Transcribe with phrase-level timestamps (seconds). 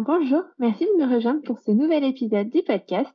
[0.00, 3.12] Bonjour, merci de me rejoindre pour ce nouvel épisode du podcast.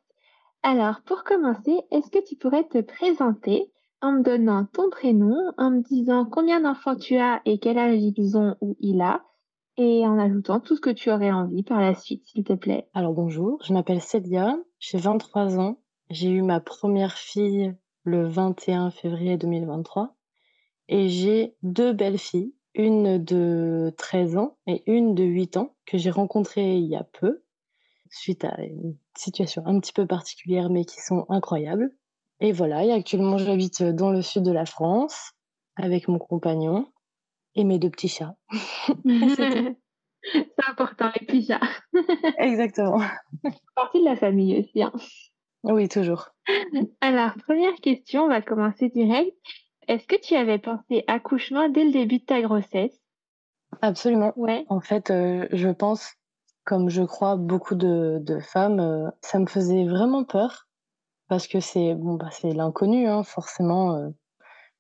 [0.64, 5.72] Alors pour commencer, est-ce que tu pourrais te présenter en me donnant ton prénom, en
[5.72, 9.24] me disant combien d'enfants tu as et quel âge ils ont ou il a,
[9.78, 12.90] et en ajoutant tout ce que tu aurais envie par la suite, s'il te plaît?
[12.94, 15.78] Alors bonjour, je m'appelle Célia, j'ai 23 ans,
[16.10, 20.18] j'ai eu ma première fille le 21 février 2023
[20.90, 25.98] et j'ai deux belles filles une de 13 ans et une de 8 ans que
[25.98, 27.44] j'ai rencontrées il y a peu,
[28.10, 31.92] suite à une situation un petit peu particulière mais qui sont incroyables.
[32.40, 35.34] Et voilà, et actuellement j'habite dans le sud de la France
[35.76, 36.92] avec mon compagnon
[37.56, 38.36] et mes deux petits chats.
[40.32, 41.60] C'est important, les petits chats.
[42.38, 43.02] Exactement.
[43.76, 44.82] Partie de la famille aussi.
[44.82, 44.94] Hein.
[45.64, 46.30] Oui, toujours.
[47.02, 49.36] Alors, première question, on va commencer direct.
[49.88, 53.02] Est-ce que tu avais pensé accouchement dès le début de ta grossesse?
[53.82, 54.34] Absolument.
[54.36, 54.66] Ouais.
[54.68, 56.14] En fait, euh, je pense,
[56.64, 60.68] comme je crois beaucoup de, de femmes, euh, ça me faisait vraiment peur
[61.30, 63.96] parce que c'est bon, bah, c'est l'inconnu, hein, forcément.
[63.98, 64.10] euh,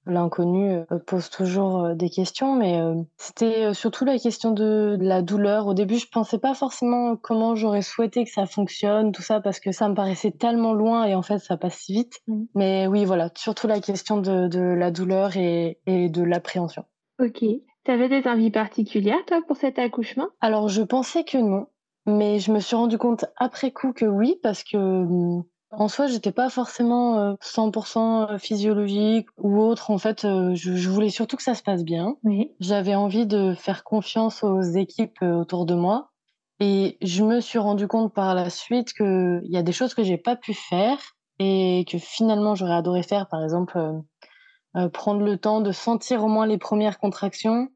[0.06, 5.06] L'inconnu euh, pose toujours euh, des questions, mais euh, c'était surtout la question de, de
[5.06, 5.68] la douleur.
[5.68, 9.60] Au début, je pensais pas forcément comment j'aurais souhaité que ça fonctionne, tout ça, parce
[9.60, 12.22] que ça me paraissait tellement loin et en fait, ça passe si vite.
[12.28, 12.44] Mm.
[12.56, 16.84] Mais oui, voilà, surtout la question de, de la douleur et, et de l'appréhension.
[17.20, 17.40] Ok.
[17.86, 20.28] Tu avais des envies particulières, toi, pour cet accouchement?
[20.42, 21.68] Alors, je pensais que non,
[22.06, 25.44] mais je me suis rendu compte après coup que oui, parce que hum,
[25.78, 29.92] en soi, j'étais pas forcément euh, 100% physiologique ou autre.
[29.92, 32.16] En fait, euh, je, voulais surtout que ça se passe bien.
[32.24, 32.52] Oui.
[32.60, 36.12] J'avais envie de faire confiance aux équipes euh, autour de moi.
[36.60, 40.04] Et je me suis rendu compte par la suite qu'il y a des choses que
[40.04, 40.98] j'ai pas pu faire
[41.40, 43.28] et que finalement j'aurais adoré faire.
[43.28, 44.00] Par exemple, euh,
[44.76, 47.70] euh, prendre le temps de sentir au moins les premières contractions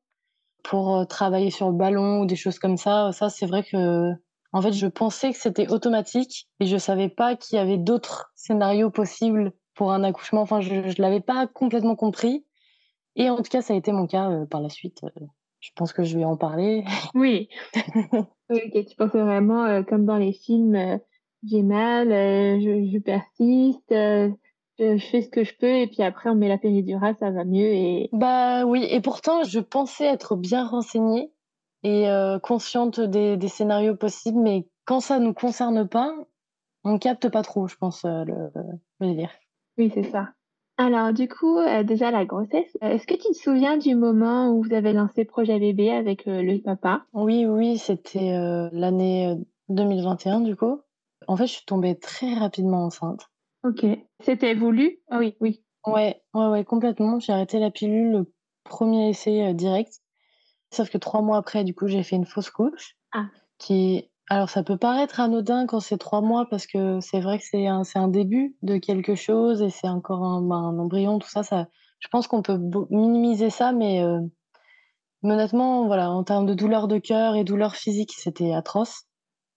[0.64, 3.12] pour euh, travailler sur le ballon ou des choses comme ça.
[3.12, 4.12] Ça, c'est vrai que,
[4.54, 8.32] en fait, je pensais que c'était automatique et je savais pas qu'il y avait d'autres
[8.36, 10.42] scénarios possibles pour un accouchement.
[10.42, 12.46] Enfin, je, je l'avais pas complètement compris.
[13.16, 15.04] Et en tout cas, ça a été mon cas euh, par la suite.
[15.04, 15.26] Euh,
[15.60, 16.86] je pense que je vais en parler.
[17.14, 17.50] Oui.
[18.50, 21.00] ok, tu pensais vraiment euh, comme dans les films,
[21.44, 24.32] j'ai mal, je, je persiste, je,
[24.80, 27.44] je fais ce que je peux et puis après on met la péridurale, ça va
[27.44, 31.32] mieux et Bah oui, et pourtant, je pensais être bien renseignée
[31.84, 36.14] et euh, consciente des, des scénarios possibles, mais quand ça nous concerne pas,
[36.84, 38.52] on capte pas trop, je pense, euh, le,
[39.00, 39.32] le délire.
[39.78, 40.30] oui, c'est ça.
[40.80, 44.52] Alors du coup, euh, déjà la grossesse, euh, est-ce que tu te souviens du moment
[44.52, 47.04] où vous avez lancé Projet Bébé avec le papa?
[47.14, 48.32] Oui, oui, c'était
[48.72, 49.36] l'année euh,
[49.70, 50.80] 2021 du coup.
[51.28, 53.28] En fait, je suis tombée très rapidement enceinte.
[53.64, 53.86] Ok.
[54.22, 55.00] C'était voulu?
[55.10, 55.64] Ah oui, oui.
[55.86, 57.20] Ouais, ouais, ouais, complètement.
[57.20, 58.34] J'ai arrêté la pilule le
[58.64, 60.02] premier essai direct.
[60.72, 62.98] Sauf que trois mois après, du coup, j'ai fait une fausse couche.
[63.14, 63.26] Ah.
[63.58, 67.46] Qui, alors, ça peut paraître anodin quand c'est trois mois parce que c'est vrai que
[67.50, 71.30] c'est un, c'est un début de quelque chose et c'est encore un, un embryon, tout
[71.30, 71.68] ça, ça.
[72.00, 74.20] Je pense qu'on peut minimiser ça, mais, euh,
[75.24, 79.04] mais honnêtement, voilà, en termes de douleur de cœur et douleur physique, c'était atroce.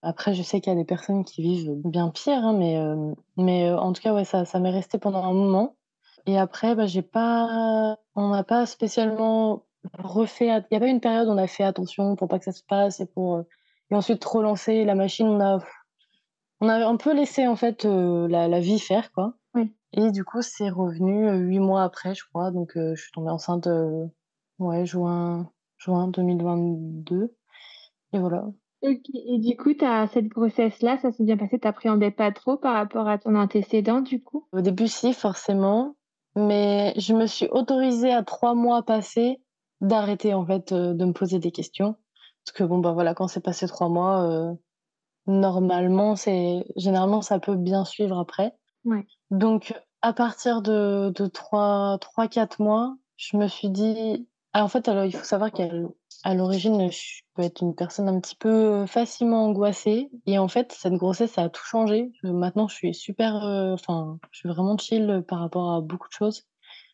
[0.03, 3.13] Après, je sais qu'il y a des personnes qui vivent bien pire, hein, mais, euh,
[3.37, 5.77] mais euh, en tout cas, ouais, ça, ça m'est resté pendant un moment.
[6.27, 9.65] Et après, bah, j'ai pas, on n'a pas spécialement
[9.99, 12.45] refait, il n'y a pas une période où on a fait attention pour pas que
[12.45, 13.43] ça se passe et pour, euh,
[13.91, 15.27] et ensuite relancer la machine.
[15.27, 15.59] On a,
[16.61, 19.35] on a un peu laissé, en fait, euh, la, la vie faire, quoi.
[19.55, 19.73] Oui.
[19.93, 22.51] Et du coup, c'est revenu euh, huit mois après, je crois.
[22.51, 24.07] Donc, euh, je suis tombée enceinte, euh,
[24.59, 27.35] ouais, juin, juin 2022.
[28.13, 28.45] Et voilà.
[28.83, 33.09] Et du coup, t'as cette grossesse-là, ça s'est bien passé, t'appréhendais pas trop par rapport
[33.09, 34.47] à ton antécédent, du coup?
[34.53, 35.97] Au début, si, forcément.
[36.37, 39.41] Mais je me suis autorisée à trois mois passés
[39.81, 41.97] d'arrêter, en fait, euh, de me poser des questions.
[42.45, 44.55] Parce que, bon, bah voilà, quand c'est passé trois mois, euh,
[45.27, 48.55] normalement, c'est, généralement, ça peut bien suivre après.
[48.85, 49.07] Ouais.
[49.31, 54.69] Donc, à partir de, de trois, trois, quatre mois, je me suis dit, ah, en
[54.69, 55.69] fait, alors, il faut savoir qu'à
[56.35, 60.11] l'origine, je peux être une personne un petit peu facilement angoissée.
[60.27, 62.11] Et en fait, cette grossesse, ça a tout changé.
[62.23, 66.15] Maintenant, je suis super, euh, enfin, je suis vraiment chill par rapport à beaucoup de
[66.15, 66.45] choses.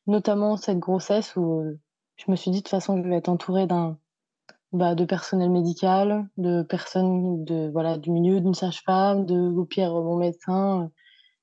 [0.07, 1.81] Notamment cette grossesse où euh,
[2.17, 3.99] je me suis dit, de toute façon, je vais être entourée d'un,
[4.73, 9.93] bah, de personnel médical, de personnes de voilà, du milieu, d'une sage-femme, de au pire,
[9.93, 10.91] mon médecin,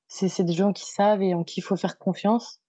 [0.08, 2.60] c'est c'est des gens qui savent et en qui il faut faire confiance.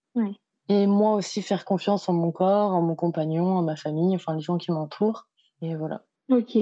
[0.70, 4.34] Et moi aussi faire confiance en mon corps, en mon compagnon, en ma famille, enfin
[4.34, 5.26] les gens qui m'entourent.
[5.60, 6.04] Et voilà.
[6.30, 6.56] OK.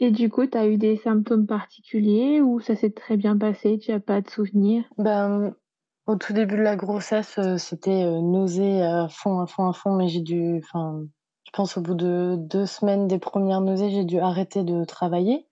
[0.00, 3.78] Et du coup, tu as eu des symptômes particuliers ou ça s'est très bien passé,
[3.78, 4.84] tu as pas de souvenir?
[4.98, 5.54] Ben,
[6.08, 9.74] au tout début de la grossesse, heu, c'était, heu, nausées à fond, à fond, à
[9.74, 11.02] fond, mais j'ai dû enfin,
[11.44, 15.46] je pense au bout de 2 semaines des premières nausées, j'ai dû arrêter de travailler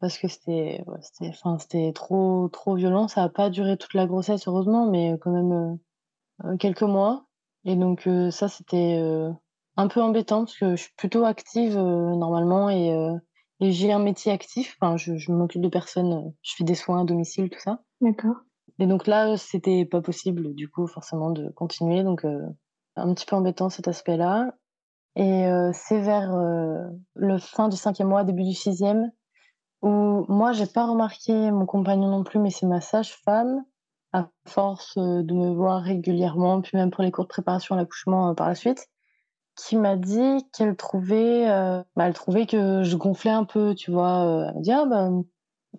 [0.00, 3.06] parce que c'était ouais, c'était enfin, c'était trop trop violent.
[3.08, 5.78] Ça a pas duré toute la grossesse heureusement, mais quand même,
[6.58, 7.26] quelques mois
[7.64, 9.00] et donc ça c'était,
[9.76, 12.92] un peu embêtant parce que je suis plutôt active, normalement et
[13.60, 14.76] j'ai un métier actif.
[14.80, 18.36] Enfin, je je m'occupe de personnes, je fais des soins à domicile, tout ça D'accord.
[18.78, 22.42] Et donc là, c'était pas possible du coup forcément de continuer donc heu,
[22.96, 24.54] un petit peu embêtant cet aspect-là
[25.16, 26.78] et heu, c'est vers, heu,
[27.16, 29.12] le fin du 5e mois, début du 6e
[29.82, 33.64] où moi j'ai pas remarqué, mon compagnon non plus, mais c'est ma sage-femme,
[34.14, 37.78] à force, heu, de me voir régulièrement, puis même pour les cours de préparation à
[37.78, 38.88] l'accouchement, par la suite,
[39.56, 41.46] qui m'a dit qu'elle trouvait,
[41.96, 44.46] bah, elle trouvait que je gonflais un peu, tu vois?
[44.50, 45.10] Elle m'a dit: «Ah bah,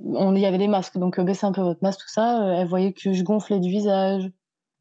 [0.01, 2.41] on» il y avait des masques, donc heu: «Baissez un peu votre masque», tout ça,
[2.47, 4.31] heu, elle voyait que je gonflais du visage.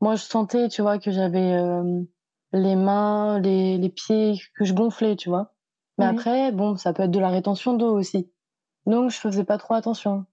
[0.00, 2.06] Moi, je sentais, tu vois, que j'avais, hem,
[2.52, 5.54] les mains, les les pieds, que je gonflais, tu vois?
[5.98, 6.06] Mais Ouais.
[6.06, 8.32] après, bon, ça peut être de la rétention d'eau aussi,
[8.86, 10.26] donc je faisais pas trop attention.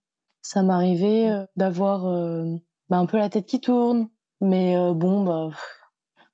[0.44, 2.06] Ça m'arrivait, heu, d'avoir,
[2.90, 4.10] bah, un peu la tête qui tourne,
[4.42, 5.50] mais bon, bah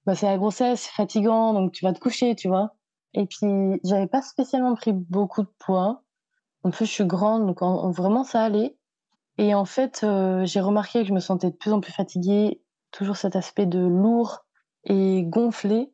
[0.08, 2.76] bah, c'est la grossesse, c'est fatigant, donc tu vas te coucher, tu vois?
[3.14, 6.05] Et puis, j'avais pas spécialement pris beaucoup de poids.
[6.66, 8.76] En plus, je suis grande, donc en vraiment ça allait.
[9.38, 12.60] Et en fait, heu, j'ai remarqué que je me sentais de plus en plus fatiguée,
[12.90, 14.46] toujours cet aspect de lourd
[14.84, 15.94] et gonflé.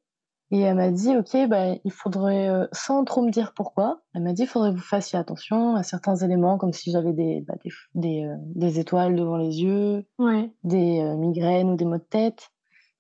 [0.50, 4.24] Et elle m'a dit: «OK, bah, il faudrait, heu» sans trop me dire pourquoi, elle
[4.24, 7.42] m'a dit: «Il faudrait que vous fassiez attention à certains éléments», comme si j'avais des,
[7.42, 10.54] bah, des f des, étoiles devant les yeux, Ouais.
[10.64, 12.50] des, migraines ou des maux de tête.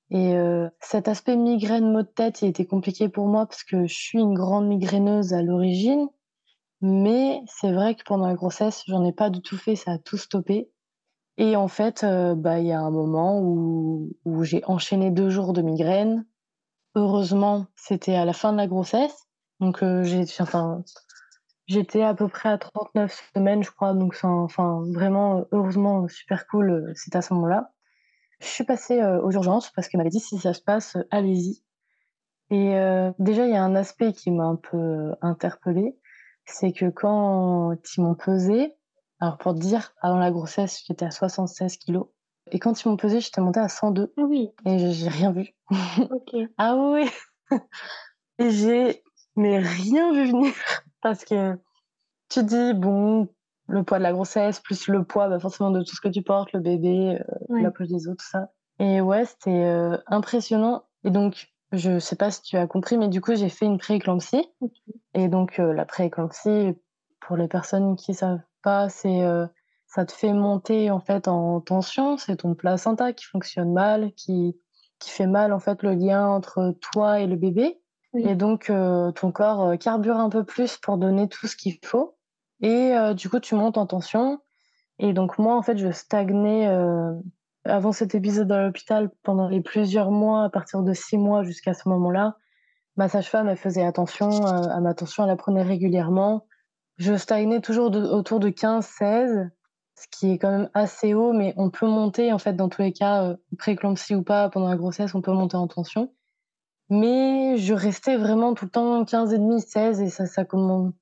[0.09, 0.35] Et
[0.81, 4.19] cet aspect migraine, maux de tête, il était compliqué pour moi parce que je suis
[4.19, 6.09] une grande migraineuse à l'origine,
[6.81, 9.97] mais c'est vrai que pendant la grossesse, j'en ai pas du tout fait, ça a
[9.99, 10.71] tout stoppé.
[11.37, 14.11] Et en fait, heu, bah, il y a un moment où
[14.43, 16.25] j'ai enchaîné 2 jours de migraine.
[16.95, 19.27] Heureusement, c'était à la fin de la grossesse,
[19.61, 19.83] donc
[20.41, 20.83] enfin,
[21.67, 26.47] j'étais à peu près à 39 semaines, je crois, donc c'est enfin, vraiment, heureusement, super
[26.47, 27.71] cool, heu, c'était à ce moment-là.
[28.41, 31.63] Je suis passée, aux urgences parce qu'elle m'avait dit: «Si ça se passe, allez-y»
[32.51, 32.75] et
[33.19, 35.97] déjà, il y a un aspect qui m'a un peu interpellée,
[36.51, 38.73] c'est que quand ils m'ont pesée
[39.19, 42.09] alors pour te dire, avant la grossesse, j'étais à 76 kilogrammes
[42.51, 44.49] et quand ils m'ont pesée, j'étais montée à 102 Ah oui.
[44.65, 45.53] et j'ai rien vu.
[46.11, 46.35] OK.
[46.57, 47.07] Ah oui,
[48.39, 49.03] et j'ai
[49.35, 50.53] mais rien vu venir.
[51.01, 51.57] Parce que
[52.29, 53.29] tu dis: «Bon,
[53.67, 56.23] le poids de la grossesse plus le poids, bah, forcément de tout ce que tu
[56.23, 58.49] portes, le bébé, heu, la poche des os, tout ça»
[58.79, 60.83] et ouais, c'était, heu, impressionnant.
[61.03, 63.77] Et donc je sais pas si tu as compris, mais du coup, j'ai fait une
[63.77, 65.01] pré-éclampsie OK.
[65.15, 66.75] et donc heu, la pré-éclampsie,
[67.21, 69.47] pour les personnes qui savent pas, c'est, heu,
[69.87, 72.17] ça te fait monter, en fait, en tension.
[72.17, 74.59] C'est ton placenta qui fonctionne mal, qui
[74.99, 77.81] qui fait mal, en fait, le lien entre toi et le bébé
[78.13, 78.27] Oui.
[78.27, 81.77] et donc heu, ton corps, heu, carbure un peu plus pour donner tout ce qu'il
[81.85, 82.17] faut
[82.61, 84.39] et du coup, tu montes en tension
[84.99, 86.67] et donc moi, en fait, je stagnais,
[87.65, 91.73] avant cet épisode à l'hôpital, pendant les plusieurs mois, à partir de 6 mois jusqu'à
[91.73, 92.37] ce moment-là.
[92.97, 96.45] Ma sage-femme, elle faisait attention, heu, à ma tension, elle la prenait régulièrement.
[96.97, 99.49] Je stagnais toujours autour de 15-16,
[99.95, 102.81] ce qui est quand même assez haut, mais on peut monter, en fait, dans tous
[102.83, 106.13] les cas, heu, pré-éclampsie ou pas, pendant la grossesse, on peut monter en tension.
[106.89, 110.93] Mais je restais vraiment tout le temps 15,5-16 et ça ça commen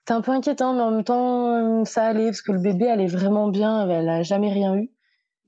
[0.00, 2.88] c'était un peu inquiétant, mais en même temps, heu, ça allait parce que le bébé
[2.90, 4.90] allait vraiment bien, elle a jamais rien eu,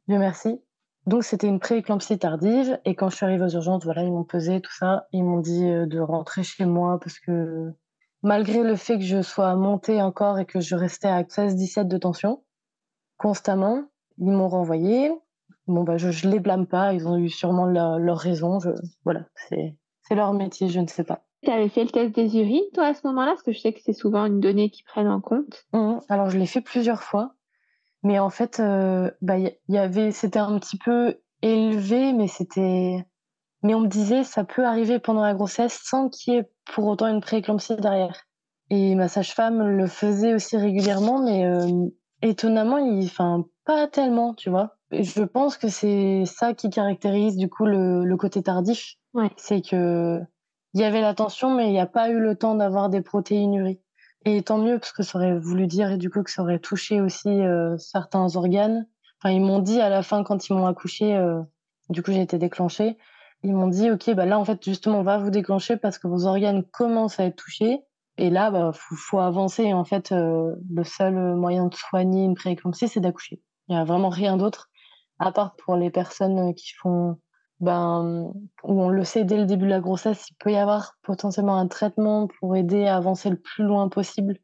[0.08, 0.60] Dieu merci.
[1.06, 4.24] Donc c'était une pré-éclampsie tardive et quand je suis arrivée aux urgences, voilà, ils m'ont
[4.24, 5.06] pesée, tout ça.
[5.12, 7.72] Ils m'ont dit, heu, de rentrer chez moi parce que
[8.22, 11.98] malgré le fait que je sois montée encore et que je restais à 16-17 de
[11.98, 12.42] tension,
[13.18, 13.84] constamment,
[14.18, 15.12] ils m'ont renvoyée.
[15.66, 18.70] Bon, bah, je je les blâme pas, ils ont eu sûrement leur je
[19.04, 21.26] voilà, c'est c'est leur métier, je ne sais pas.
[21.42, 23.32] Tu avais fait le test des urines, toi, à ce moment-là?
[23.32, 25.66] Parce que je sais que c'est souvent une donnée qu'ils prennent en compte.
[25.74, 26.00] Mmh mh.
[26.08, 27.34] Alors je l'ai fait plusieurs fois,
[28.02, 33.04] mais en fait, heu, bah, il y avait c'était un petit peu élevé, mais c'était
[33.64, 36.86] mais on me disait: «Ça peut arriver pendant la grossesse sans qu'il y ait pour
[36.86, 38.22] autant une pré-éclampsie derrière»
[38.70, 41.90] et ma sage-femme le faisait aussi régulièrement, mais hem,
[42.22, 44.76] étonnamment, il enfin, pas tellement, tu vois?
[44.92, 48.94] Et je pense que c'est ça qui caractérise du coup le le côté tardif.
[49.14, 49.30] Ouais.
[49.36, 50.26] C'est qu'il
[50.74, 53.02] il y avait la tension, mais il n'y a pas eu le temps d'avoir des
[53.02, 53.80] protéinuries.
[54.24, 56.58] Et tant mieux, parce que ça aurait voulu dire, et du coup, que ça aurait
[56.58, 58.86] touché aussi euh, certains organes.
[59.20, 61.40] Enfin, ils m'ont dit à la fin, quand ils m'ont accouché, euh,
[61.88, 62.98] du coup, j'ai été déclenchée.
[63.42, 66.08] Ils m'ont dit, OK, bah là, en fait, justement, on va vous déclencher parce que
[66.08, 67.80] vos organes commencent à être touchés.
[68.16, 69.72] Et là, bah, faut, faut avancer.
[69.72, 73.40] En fait, euh, le seul moyen de soigner une prééclampsie, c'est d'accoucher.
[73.68, 74.70] Il n'y a vraiment rien d'autre,
[75.20, 77.18] à part pour les personnes qui font
[77.60, 80.94] ben, où on le sait dès le début de la grossesse, il peut y avoir
[81.02, 84.36] potentiellement un traitement pour aider à avancer le plus loin possible.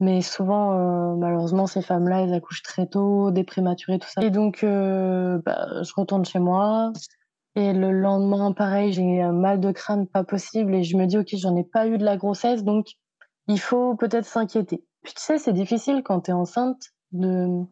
[0.00, 4.22] Mais souvent, euh, malheureusement, ces femmes-là, elles accouchent très tôt, des prématurés, tout ça.
[4.22, 6.92] Et donc, euh, bah, je retourne chez moi.
[7.56, 10.74] Et le lendemain, pareil, j'ai un mal de crâne pas possible.
[10.74, 12.86] Et je me dis, OK, j'en ai pas eu de la grossesse, donc
[13.48, 14.84] il faut peut-être s'inquiéter.
[15.04, 16.80] Tu sais, c'est difficile quand tu es enceinte
[17.12, 17.64] de,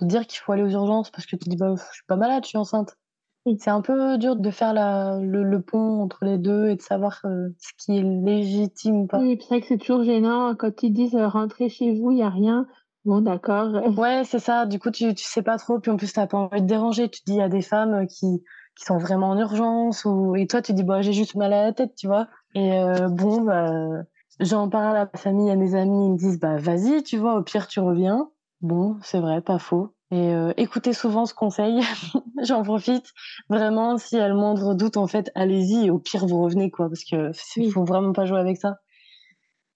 [0.00, 2.16] de dire qu'il faut aller aux urgences parce que tu dis, bah, je suis pas
[2.16, 2.96] malade, je suis enceinte.
[3.44, 7.20] C'est un peu dur de faire la, le, pont entre les deux et de savoir
[7.24, 9.18] euh, ce qui est légitime ou pas.
[9.18, 12.16] Oui, c'est vrai que c'est toujours gênant quand ils disent euh, rentrer chez vous, il
[12.16, 12.66] n'y a rien.
[13.04, 13.72] Bon, d'accord.
[13.98, 14.66] Ouais, c'est ça.
[14.66, 15.80] Du coup, tu, tu sais pas trop.
[15.80, 17.08] Puis en plus, tu n'as pas envie de déranger.
[17.08, 18.44] Tu te dis, il y a des femmes qui,
[18.76, 20.04] qui sont vraiment en urgence.
[20.04, 20.36] Ou...
[20.36, 22.28] Et toi, tu dis, bah, j'ai juste mal à la tête, tu vois.
[22.54, 24.04] Et euh, bon, bah,
[24.38, 26.06] j'en parle à ma famille, à mes amis.
[26.06, 28.30] Ils me disent, bah, vas-y, tu vois, au pire, tu reviens.
[28.60, 29.92] Bon, c'est vrai, pas faux.
[30.12, 31.80] Et euh, écoutez souvent ce conseil,
[32.42, 33.06] j'en profite.
[33.48, 35.88] Vraiment, si elle moindre doute, en fait, allez-y.
[35.88, 38.76] Au pire, vous revenez, quoi, parce que il faut vraiment pas jouer avec ça.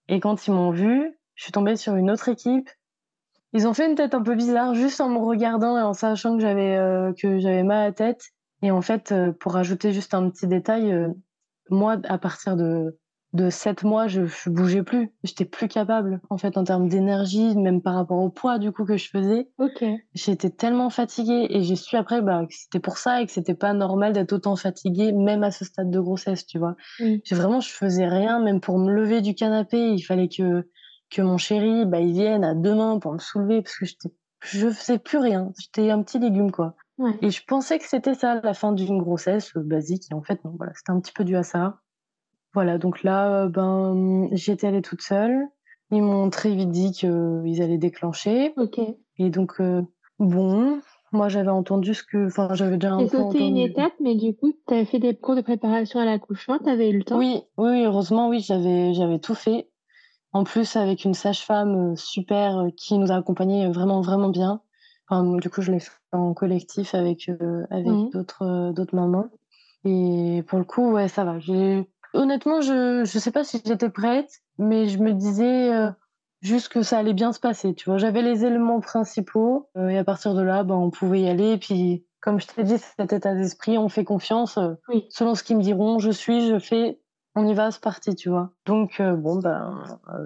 [0.08, 2.68] Et quand ils m'ont vu, je suis tombée sur une autre équipe.
[3.54, 6.36] Ils ont fait une tête un peu bizarre, juste en me regardant et en sachant
[6.36, 8.22] que j'avais euh, que j'avais mal à la tête.
[8.60, 10.94] Et en fait, euh, pour ajouter juste un petit détail,
[11.70, 12.98] moi, à partir de
[13.36, 15.12] de sept mois, je, je bougeais plus.
[15.22, 18.84] J'étais plus capable, en fait, en termes d'énergie, même par rapport au poids, du coup,
[18.84, 19.48] que je faisais.
[19.58, 19.84] Ok.
[20.14, 23.54] J'étais tellement fatiguée et j'ai su après bah, que c'était pour ça et que c'était
[23.54, 26.74] pas normal d'être autant fatiguée, même à ce stade de grossesse, tu vois.
[27.30, 30.68] Vraiment, je faisais rien, même pour me lever du canapé, il fallait que,
[31.10, 34.08] que mon chéri, bah, il vienne à deux mains pour me soulever parce que j'étais,
[34.42, 35.52] je faisais plus rien.
[35.60, 36.74] J'étais un petit légume, quoi.
[37.20, 40.04] Et je pensais que c'était ça, la fin d'une grossesse euh, basique.
[40.10, 41.80] Et en fait, non, voilà, c'était un petit peu dû à ça.
[42.56, 45.46] Voilà, donc là, euh, ben, j'étais allée toute seule.
[45.90, 48.54] Ils m'ont très vite dit qu'ils allaient déclencher.
[48.56, 48.80] Ok.
[49.18, 49.82] Et donc, euh,
[50.18, 50.80] bon,
[51.12, 52.28] moi j'avais entendu ce que.
[52.28, 55.14] Enfin, j'avais déjà un peu sauté une étape, mais du coup, tu avais fait des
[55.14, 59.18] cours de préparation à l'accouchement, tu avais eu le temps Oui, oui, heureusement, oui, j'avais,
[59.18, 59.68] tout fait.
[60.32, 64.62] En plus, avec une sage-femme euh, super qui nous a accompagnés vraiment, vraiment bien.
[65.10, 67.30] Enfin, du coup, je l'ai fait en collectif avec,
[67.70, 68.08] avec mmh.
[68.14, 69.28] d'autres, mamans.
[69.84, 71.38] Et pour le coup, ouais, ça va.
[71.38, 75.90] J'ai honnêtement, je ne sais pas si j'étais prête, mais je me disais euh,
[76.40, 77.74] juste que ça allait bien se passer.
[77.74, 81.22] Tu vois, j'avais les éléments principaux euh, et à partir de là, ben, on pouvait
[81.22, 81.52] y aller.
[81.52, 84.58] Et puis, comme je t'ai dit, cet état d'esprit, on fait confiance.
[84.58, 84.74] Euh,
[85.10, 87.00] selon ce qu'ils me diront, je suis, je fais,
[87.34, 88.52] on y va, c'est parti, tu vois.
[88.64, 89.84] Donc, bon, ben,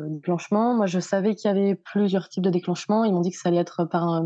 [0.09, 0.75] déclenchement.
[0.75, 3.05] Moi, je savais qu'il y avait plusieurs types de déclenchement.
[3.05, 4.23] Ils m'ont dit que ça allait être par,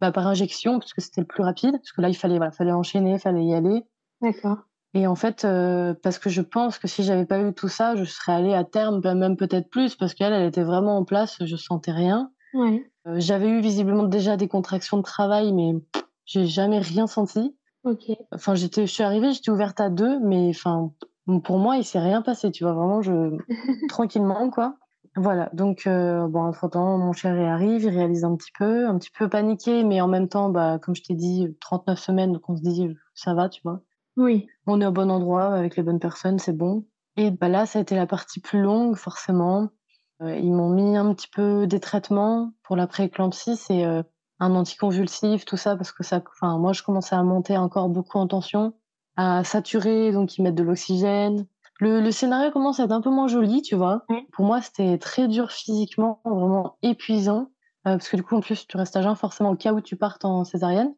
[0.00, 1.72] bah, par injection, puisque c'était le plus rapide.
[1.72, 3.82] Parce que là, il fallait, voilà, fallait enchaîner, il fallait y aller.
[4.20, 4.58] D'accord.
[4.94, 7.96] Et en fait, euh, parce que je pense que si j'avais pas eu tout ça,
[7.96, 11.04] je serais allée à terme, ben, même peut-être plus, parce qu'elle, elle était vraiment en
[11.04, 12.30] place, je sentais rien.
[12.52, 12.84] Ouais.
[13.06, 15.72] Euh, j'avais eu visiblement déjà des contractions de travail, mais
[16.26, 17.56] j'ai jamais rien senti.
[17.84, 18.12] Ok.
[18.32, 20.92] Enfin, j'étais, je suis arrivée, j'étais ouverte à deux, mais enfin,
[21.42, 23.36] pour moi, il s'est rien passé, tu vois, vraiment, je
[23.88, 24.76] tranquillement, quoi.
[25.16, 28.98] Voilà, donc euh, bon, entre temps, mon chéri arrive, il réalise un petit peu, un
[28.98, 32.48] petit peu paniqué, mais en même temps, bah, comme je t'ai dit, 39 semaines, donc
[32.48, 33.82] on se dit, ça va, tu vois.
[34.16, 34.46] Oui.
[34.66, 36.84] On est au bon endroit avec les bonnes personnes, c'est bon.
[37.16, 39.68] Et bah là, ça a été la partie plus longue, forcément.
[40.22, 44.02] Euh, ils m'ont mis un petit peu des traitements pour la prééclampsie, c'est euh,
[44.38, 48.18] un anticonvulsif, tout ça, parce que ça, enfin, moi, je commençais à monter encore beaucoup
[48.18, 48.72] en tension,
[49.16, 51.46] à saturer, donc ils mettent de l'oxygène.
[51.80, 54.04] Le, le, scénario commence à être un peu moins joli, tu vois.
[54.32, 57.51] Pour moi, c'était très dur physiquement, vraiment épuisant.
[57.86, 59.80] Euh, parce que du coup, en plus, tu restes à jeun forcément au cas où
[59.80, 60.94] tu partes en césarienne.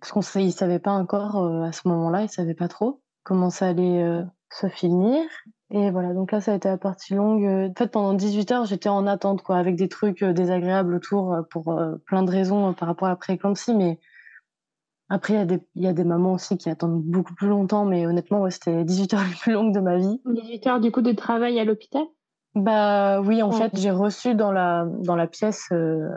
[0.00, 3.50] Parce qu'on ne savait pas encore euh, à ce moment-là, ils savaient pas trop comment
[3.50, 5.22] ça allait euh, se finir.
[5.70, 7.44] Et voilà, donc là, ça a été la partie longue.
[7.44, 11.78] En fait, pendant 18 heures, j'étais en attente, quoi, avec des trucs désagréables autour pour
[12.06, 13.74] plein de raisons par rapport à la prééclampsie.
[13.74, 13.98] Mais
[15.10, 17.84] après, il y, a des, y a des mamans aussi qui attendent beaucoup plus longtemps.
[17.84, 20.22] Mais honnêtement, ouais, c'était 18 heures les plus longues de ma vie.
[20.24, 22.04] 18 heures, du coup, de travail à l'hôpital?
[22.54, 26.08] Bah oui, en fait, j'ai reçu dans la dans la pièce, euh,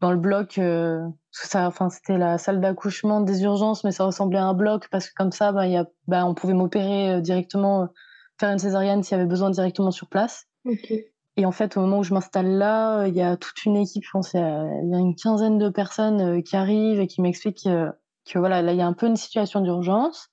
[0.00, 1.00] dans le bloc, euh,
[1.30, 5.08] ça, enfin c'était la salle d'accouchement des urgences, mais ça ressemblait à un bloc parce
[5.08, 7.88] que comme ça, bah, y a, bah on pouvait m'opérer euh, directement,
[8.38, 10.46] faire une césarienne s'il y avait besoin directement sur place.
[11.36, 14.04] Et en fait, au moment où je m'installe là, il y a toute une équipe,
[14.04, 17.90] je pense, il y, a une quinzaine de personnes qui arrivent et qui m'expliquent que,
[18.26, 20.28] que voilà, là il y a un peu une situation d'urgence,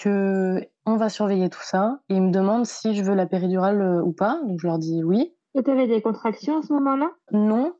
[0.00, 2.00] que on va surveiller tout ça.
[2.08, 4.40] Et ils me demandent si je veux la péridurale ou pas.
[4.44, 5.34] Donc je leur dis oui.
[5.54, 7.10] Et tu avais des contractions à ce moment-là?
[7.32, 7.74] Non,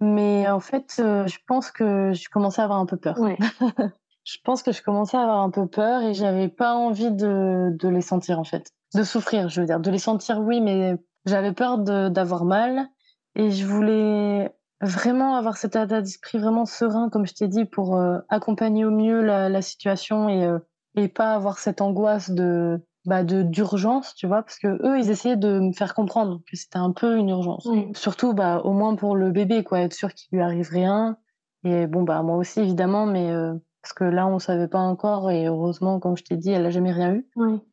[0.00, 3.18] mais en fait, je pense que je commençais à avoir un peu peur.
[3.18, 3.38] Ouais.
[4.24, 7.70] je pense que je commençais à avoir un peu peur et j'avais pas envie de,
[7.78, 10.96] de les sentir en fait, de souffrir, je veux dire, de les sentir oui, mais
[11.26, 12.88] j'avais peur d'avoir mal
[13.34, 17.96] et je voulais vraiment avoir cet état d'esprit vraiment serein, comme je t'ai dit, pour
[17.96, 20.58] euh, accompagner au mieux la, la situation et, euh,
[20.94, 25.10] et pas avoir cette angoisse de bah de d'urgence, tu vois, parce que eux ils
[25.10, 27.68] essayaient de me faire comprendre que c'était un peu une urgence.
[27.94, 31.16] Surtout bah au moins pour le bébé quoi, être sûr qu'il lui arrive rien.
[31.64, 35.30] Et bon bah moi aussi évidemment, mais euh, parce que là on savait pas encore
[35.30, 37.26] et heureusement comme je t'ai dit elle a jamais rien eu.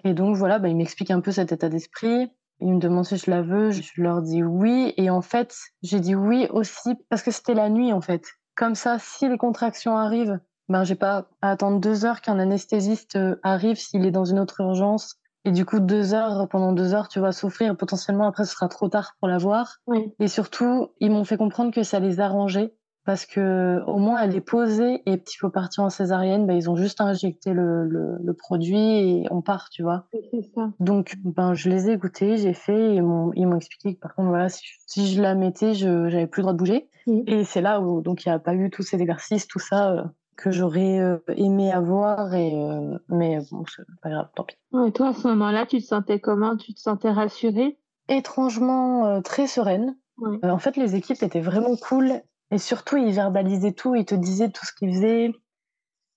[0.04, 2.32] Et donc voilà bah, il m'explique un peu cet état d'esprit.
[2.62, 3.72] Il me demande si je la veux.
[3.72, 4.94] Je leur dis oui.
[4.98, 8.26] Et en fait j'ai dit oui aussi parce que c'était la nuit en fait.
[8.56, 13.16] Comme ça si les contractions arrivent ben j'ai pas à attendre deux heures qu'un anesthésiste
[13.16, 16.94] euh, arrive s'il est dans une autre urgence et du coup deux heures pendant deux
[16.94, 19.78] heures tu vas souffrir potentiellement après ce sera trop tard pour la voir
[20.20, 22.74] et surtout ils m'ont fait comprendre que ça les arrangeait
[23.10, 26.70] parce que au moins elle est posée et petit faut partir en césarienne, ben, ils
[26.70, 30.06] ont juste injecté le, le, le, produit et on part, tu vois.
[30.54, 30.70] Ça.
[30.80, 34.14] Donc ben je les ai écoutés, j'ai fait, ils m'ont ils m'ont expliqué que par
[34.14, 36.90] contre voilà si, si je la mettais, je j'avais plus le droit de bouger.
[37.26, 39.92] Et c'est là où donc il n'y a pas eu tous ces exercices, tout ça.
[39.92, 40.04] Euh,
[40.42, 44.56] que j'aurais euh, aimé avoir et euh, mais bon c'est pas grave tant pis.
[44.88, 46.56] et toi à ce moment-là tu te sentais comment?
[46.56, 47.78] Tu te sentais rassurée?
[48.08, 49.98] Étrangement très sereine.
[50.42, 54.50] en fait les équipes étaient vraiment cool et surtout, il verbalisait tout, il te disait
[54.50, 55.32] tout ce qu'il faisait,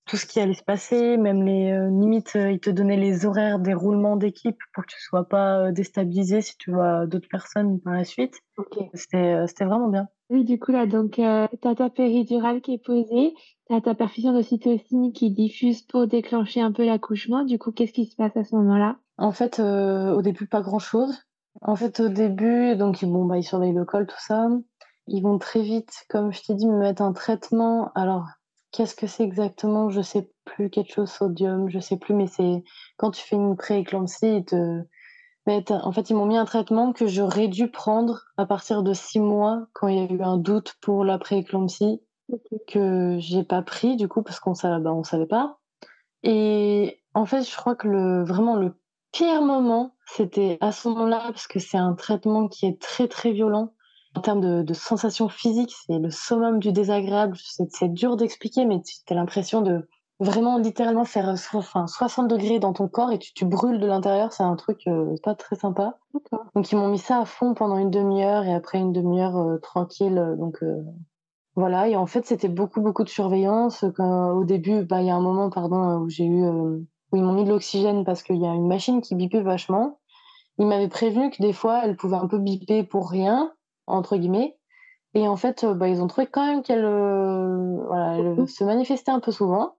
[0.05, 3.25] tout ce qui allait se passer, même les euh, limites, euh, il te donnait les
[3.25, 7.29] horaires des roulements d'équipe pour que tu sois pas euh, déstabilisé si tu vois d'autres
[7.29, 8.39] personnes par la suite.
[8.93, 10.07] C'était c'était vraiment bien.
[10.29, 13.33] Oui, du coup là, donc tu as ta péridurale qui est posée,
[13.67, 17.43] tu as ta perfusion d'ocytocine qui diffuse pour déclencher un peu l'accouchement.
[17.43, 18.97] Du coup, qu'est-ce qui se passe à ce moment-là?
[19.17, 21.15] En fait, au début, pas grand-chose.
[21.61, 24.47] En fait, au début, donc bon, bah, ils surveillent le col, tout ça.
[25.07, 27.91] Ils vont très vite, comme je t'ai dit, me mettre un traitement.
[27.93, 28.27] Alors,
[28.73, 29.89] qu'est-ce que c'est exactement?
[29.89, 30.69] Je sais plus.
[30.69, 32.13] Quelque chose sodium, je sais plus.
[32.13, 32.63] Mais c'est
[32.97, 34.81] quand tu fais une prééclampsie, ils te
[35.47, 35.71] mettent.
[35.71, 39.21] En fait, ils m'ont mis un traitement que j'aurais dû prendre à partir de six
[39.21, 42.01] mois, quand il y a eu un doute pour la prééclampsie,
[42.67, 45.59] que j'ai pas pris du coup parce qu'on savait, bah, on savait pas.
[46.23, 48.75] Et en fait, je crois que le vraiment le
[49.11, 53.31] pire moment, c'était à ce moment-là parce que c'est un traitement qui est très très
[53.31, 53.73] violent
[54.15, 57.37] en termes de, de sensations physiques, c'est le summum du désagréable.
[57.69, 59.87] C'est dur d'expliquer, mais tu as l'impression de
[60.19, 64.31] vraiment littéralement faire enfin, 60 degrés dans ton corps et tu, tu brûles de l'intérieur.
[64.31, 65.97] C'est un truc euh, pas très sympa.
[66.55, 69.57] Donc ils m'ont mis ça à fond pendant une demi-heure et après une demi-heure euh,
[69.57, 70.17] tranquille.
[70.17, 70.63] Euh, donc
[71.55, 71.87] voilà.
[71.87, 73.85] Et en fait, c'était beaucoup beaucoup de surveillance.
[73.95, 77.23] Quand, au début, bah il y a un moment, pardon, où j'ai eu où ils
[77.23, 79.99] m'ont mis de l'oxygène parce qu'il y a une machine qui bipait vachement.
[80.59, 83.51] Ils m'avaient prévenu que des fois, elle pouvait un peu biper pour rien
[83.87, 84.57] entre guillemets.
[85.13, 88.63] Et en fait, euh, bah, ils ont trouvé quand même qu'elle euh, voilà, elle se
[88.63, 89.75] manifestait un peu souvent.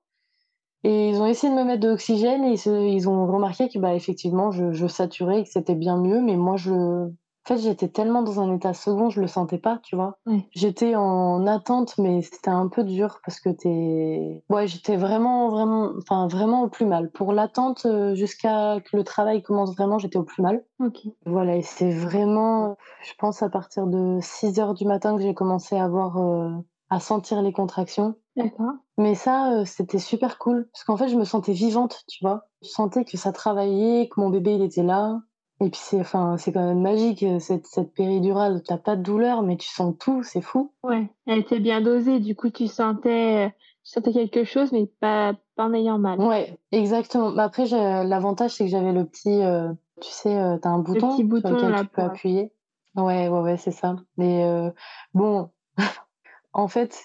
[0.84, 3.78] Et ils ont essayé de me mettre de l'oxygène et ils, ils, ont remarqué que
[3.78, 6.20] bah, effectivement, je, je saturais et que c'était bien mieux.
[6.20, 7.08] Mais moi, je,
[7.44, 10.16] en fait, j'étais tellement dans un état second, je le sentais pas, tu vois.
[10.52, 14.42] J'étais en attente, mais c'était un peu dur parce que t'es.
[14.48, 17.10] Ouais, j'étais vraiment, vraiment, enfin, vraiment au plus mal.
[17.10, 20.64] Pour l'attente, euh, jusqu'à que le travail commence vraiment, j'étais au plus mal.
[20.80, 21.00] Ok.
[21.26, 25.34] Voilà, et c'est vraiment, je pense, à partir de 6 heures du matin que j'ai
[25.34, 26.50] commencé à avoir, euh,
[26.88, 28.14] à sentir les contractions.
[28.36, 28.72] D'accord.
[28.96, 32.46] Mais ça, euh, c'était super cool parce qu'en fait, je me sentais vivante, tu vois.
[32.62, 35.20] Je sentais que ça travaillait, que mon bébé, il était là.
[35.60, 39.02] Et puis c'est enfin c'est quand même magique euh, cette cette péridurale, t'as pas de
[39.02, 40.72] douleur mais tu sens tout, c'est fou.
[40.82, 43.50] Ouais, elle était bien dosée, du coup tu sentais
[43.84, 46.20] tu sentais quelque chose mais pas pas en ayant mal.
[46.20, 47.30] Ouais, exactement.
[47.30, 51.14] Bah, après l'avantage c'est que j'avais le petit euh, tu sais euh, t'as un bouton,
[51.14, 52.52] petit bouton sur lequel là, tu peux appuyer.
[52.96, 53.96] Ouais, ouais ouais, c'est ça.
[54.16, 54.70] Mais euh,
[55.14, 55.50] bon
[56.52, 57.04] en fait,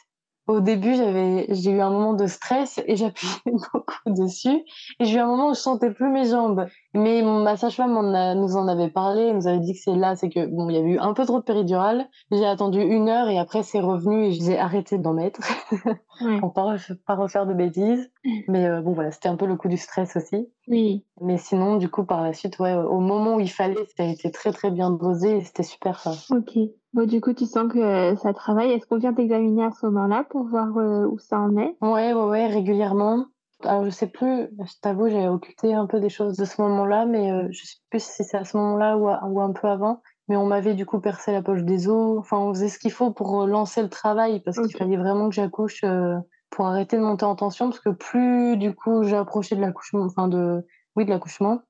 [0.50, 3.32] au début, j'avais, j'ai eu un moment de stress et j'appuyais
[3.72, 4.66] beaucoup dessus.
[5.00, 6.66] Et j'ai eu un moment où je sentais plus mes jambes.
[6.96, 10.48] Mais ma sage-femme nous en avait parlé, nous avait dit que c'est là, c'est que
[10.48, 12.10] bon, il y avait eu un peu trop de péridurale.
[12.32, 15.40] J'ai attendu une heure et après c'est revenu et j'ai arrêté d'en mettre
[16.40, 18.10] pour pas, pas refaire de bêtises.
[18.48, 20.50] Mais euh, bon voilà, c'était un peu le coup du stress aussi.
[20.68, 21.06] Oui.
[21.22, 24.08] Mais sinon, du coup, par la suite, ouais, au moment où il fallait, ça a
[24.08, 26.12] été très très bien dosé et c'était super ça.
[26.36, 26.58] Ok.
[26.94, 28.72] Bon, du coup, tu sens que ça travaille.
[28.72, 31.76] Est-ce qu'on vient t'examiner à ce moment-là pour voir euh, où ça en est?
[31.82, 33.26] Ouais, ouais, ouais, régulièrement.
[33.64, 37.06] Alors, je sais plus, je t'avoue, j'ai occulté un peu des choses de ce moment-là,
[37.06, 40.02] mais euh, je sais plus si c'est à ce moment-là ou, ou, un peu avant.
[40.30, 42.18] Mais on m'avait du coup percé la poche des os.
[42.20, 45.36] Enfin, on faisait ce qu'il faut pour lancer le travail parce qu'il fallait vraiment que
[45.36, 46.16] j'accouche euh,
[46.50, 50.28] pour arrêter de monter en tension parce que plus du coup j'approchais de l'accouchement, enfin
[50.28, 51.62] de oui de l'accouchement,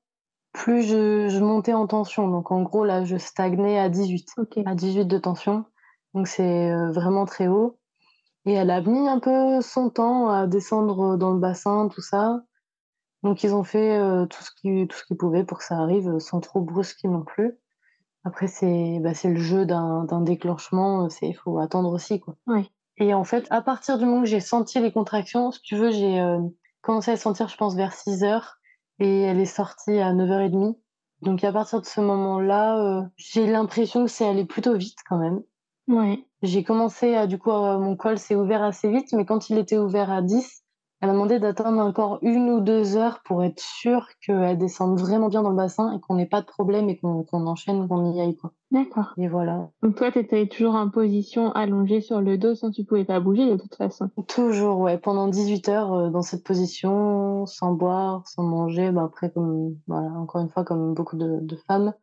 [0.52, 2.28] plus je, montais en tension.
[2.28, 4.28] Donc en gros, là, je stagnais à 18.
[4.66, 5.64] À 18 de tension.
[6.14, 7.78] Donc c'est euh, vraiment très haut.
[8.46, 12.42] Et elle a mis un peu son temps à descendre dans le bassin, tout ça.
[13.22, 15.76] Donc ils ont fait euh, tout ce qu'ils tout ce qu'ils pouvaient pour que ça
[15.76, 17.58] arrive sans trop brusquer non plus.
[18.24, 22.34] Après c'est bah, c'est le jeu d'un déclenchement, c'est il faut attendre aussi quoi.
[23.00, 25.90] Et en fait, à partir du moment où j'ai senti les contractions, si tu veux,
[25.90, 26.38] j'ai euh,
[26.82, 28.58] commencé à sentir je pense vers 6 heures
[28.98, 30.76] et elle est sortie à 9h30.
[31.22, 35.18] Donc à partir de ce moment-là, euh, j'ai l'impression que c'est allé plutôt vite quand
[35.18, 35.40] même.
[35.88, 36.24] Ouais.
[36.42, 39.78] J'ai commencé à, du coup, mon col s'est ouvert assez vite, mais quand il était
[39.78, 40.62] ouvert à 10,
[41.00, 45.28] elle m'a demandé d'attendre encore une ou deux heures pour être sûre qu'elle descende vraiment
[45.28, 48.20] bien dans le bassin et qu'on n'ait pas de problème et qu'on enchaîne, qu'on y
[48.20, 48.36] aille.
[48.36, 48.52] Quoi.
[48.70, 49.14] D'accord.
[49.16, 49.70] Et voilà.
[49.82, 53.18] Donc toi, tu étais toujours en position allongée sur le dos sans tu pouvais pas
[53.18, 54.98] bouger de toute façon Toujours, ouais.
[54.98, 58.90] Pendant 18 heures euh, dans cette position, sans boire, sans manger.
[58.90, 61.94] Bah, après, comme, voilà, encore une fois, comme beaucoup de, de femmes.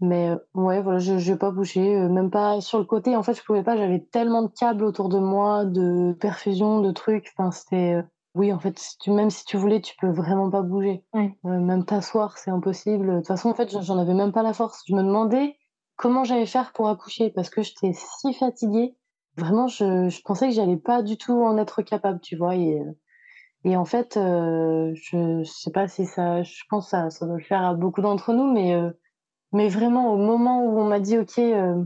[0.00, 3.16] Mais euh, ouais, voilà, je n'ai pas bougé, euh, même pas sur le côté.
[3.16, 6.92] En fait, je pouvais pas, j'avais tellement de câbles autour de moi, de perfusion, de
[6.92, 7.32] trucs.
[7.36, 8.02] Enfin, c'était
[8.34, 11.04] oui, en fait, tu, même si tu voulais, tu peux vraiment pas bouger.
[11.44, 13.06] même t'asseoir, c'est impossible.
[13.06, 14.82] De toute façon, en fait, j'en avais même pas la force.
[14.88, 15.56] Je me demandais
[15.96, 18.96] comment j'allais faire pour accoucher parce que j'étais si fatiguée.
[19.36, 22.56] Vraiment, je, je pensais que j'allais pas du tout en être capable, tu vois.
[22.56, 22.80] Et,
[23.64, 27.38] et en fait, euh, je sais pas si ça, je pense que ça, ça doit
[27.38, 28.90] le faire à beaucoup d'entre nous, mais, euh,
[29.52, 31.82] mais vraiment, au moment où on m'a dit, OK, euh,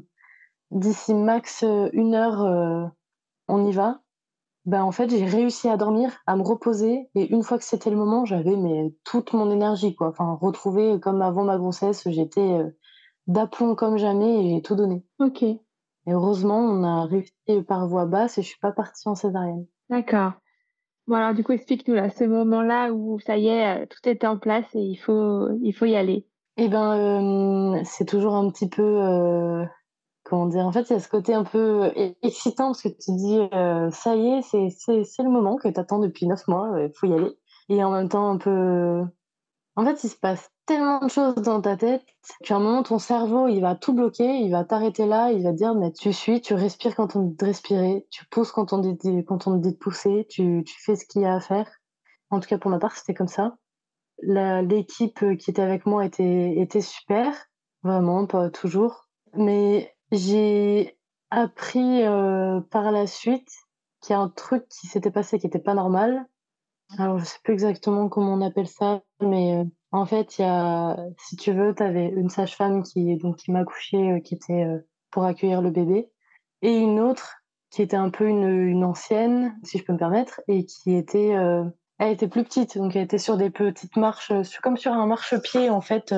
[0.70, 2.92] d'ici max une heure,
[3.48, 4.00] on y va,
[4.68, 7.88] ben, en fait, j'ai réussi à dormir, à me reposer et une fois que c'était
[7.88, 10.08] le moment, j'avais mais toute mon énergie quoi.
[10.08, 12.68] Enfin, retrouvée comme avant ma grossesse, j'étais euh,
[13.26, 15.02] d'aplomb comme jamais et j'ai tout donné.
[15.20, 15.42] OK.
[15.42, 15.58] Et
[16.06, 17.32] heureusement, on a réussi
[17.66, 19.64] par voie basse et je suis pas partie en césarienne.
[19.88, 20.32] D'accord.
[21.06, 24.26] Bon alors du coup, explique-nous là, ce moment-là où ça y est, euh, tout était
[24.26, 26.26] en place et il faut il faut y aller.
[26.58, 29.64] Eh ben, euh, c'est toujours un petit peu
[30.28, 32.88] comment dire En fait, il y a ce côté un peu euh, excitant parce que
[32.88, 36.70] tu dis, euh, ça y est, c'est, le moment que tu attends depuis neuf mois,
[36.80, 37.32] il faut y aller.
[37.68, 39.02] Et en même temps, un peu.
[39.76, 42.02] En fait, il se passe tellement de choses dans ta tête
[42.42, 45.52] qu'à un moment, ton cerveau, il va tout bloquer, il va t'arrêter là, il va
[45.52, 48.78] dire, mais tu suis, tu respires quand on dit de respirer, tu pousses quand on
[48.78, 51.70] dit, quand on dit de pousser, tu, tu fais ce qu'il y a à faire.
[52.30, 53.56] En tout cas, pour ma part, c'était comme ça.
[54.20, 57.32] L'équipe qui était avec moi était, était super,
[57.82, 59.08] vraiment, pas toujours.
[59.34, 60.96] Mais j'ai
[61.30, 63.50] appris euh, par la suite
[64.00, 66.26] qu'il y a un truc qui s'était passé qui était pas normal.
[66.98, 70.44] Alors je sais plus exactement comment on appelle ça, mais euh, en fait il y
[70.44, 74.34] a, si tu veux, tu avais une sage-femme qui donc qui m'a couché, euh, qui
[74.34, 74.66] était
[75.10, 76.10] pour accueillir le bébé,
[76.62, 80.40] et une autre qui était un peu une, une ancienne, si je peux me permettre,
[80.48, 81.34] et qui était
[81.98, 85.68] elle était plus petite, donc elle était sur des petites marches, comme sur un marchepied
[85.68, 86.14] en fait,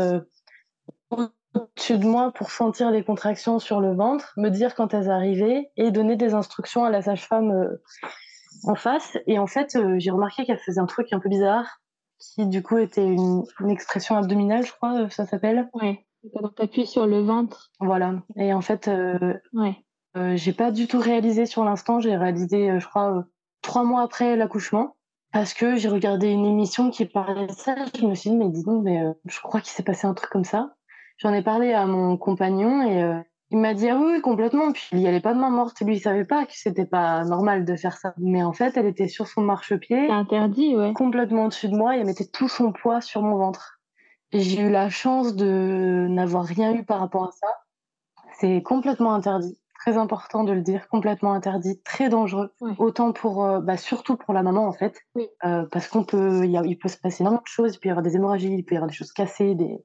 [1.54, 5.70] au-dessus de moi pour sentir les contractions sur le ventre, me dire quand elles arrivaient
[5.76, 7.82] et donner des instructions à la sage-femme euh,
[8.64, 9.18] en face.
[9.26, 11.80] Et en fait, euh, j'ai remarqué qu'elle faisait un truc un peu bizarre,
[12.18, 15.68] qui du coup était une, expression abdominale, je crois, euh, ça s'appelle.
[15.74, 16.06] Ouais.
[16.34, 17.70] Donc t'appuies sur le ventre.
[17.80, 18.14] Voilà.
[18.36, 18.90] Et en fait,
[19.54, 20.36] ouais.
[20.36, 21.98] j'ai pas du tout réalisé sur l'instant.
[21.98, 23.24] J'ai réalisé, je crois,
[23.62, 24.96] trois mois après l'accouchement.
[25.32, 28.50] Parce que j'ai regardé une émission qui parlait de ça, je me suis dit, mais
[28.50, 30.74] dis donc, mais je crois qu'il s'est passé un truc comme ça.
[31.20, 33.18] J'en ai parlé à mon compagnon et euh,
[33.50, 34.72] il m'a dit ah oui, complètement.
[34.72, 35.78] Puis il n'y allait pas de main morte.
[35.80, 38.14] Lui, il savait pas que c'était pas normal de faire ça.
[38.16, 40.06] Mais en fait, elle était sur son marchepied.
[40.06, 40.92] C'est interdit, ouais.
[40.94, 43.80] Complètement au-dessus de moi et elle mettait tout son poids sur mon ventre.
[44.32, 47.48] J'ai eu la chance de n'avoir rien eu par rapport à ça.
[48.38, 49.58] C'est complètement interdit.
[49.80, 52.52] Très important de le dire, complètement interdit, très dangereux.
[52.78, 55.26] Autant pour, euh, bah, surtout pour la maman en fait, oui.
[55.44, 57.74] euh, parce qu'on peut, y a, il peut se passer énormément de choses.
[57.74, 59.82] Il peut y avoir des hémorragies, il peut y avoir des choses cassées, des,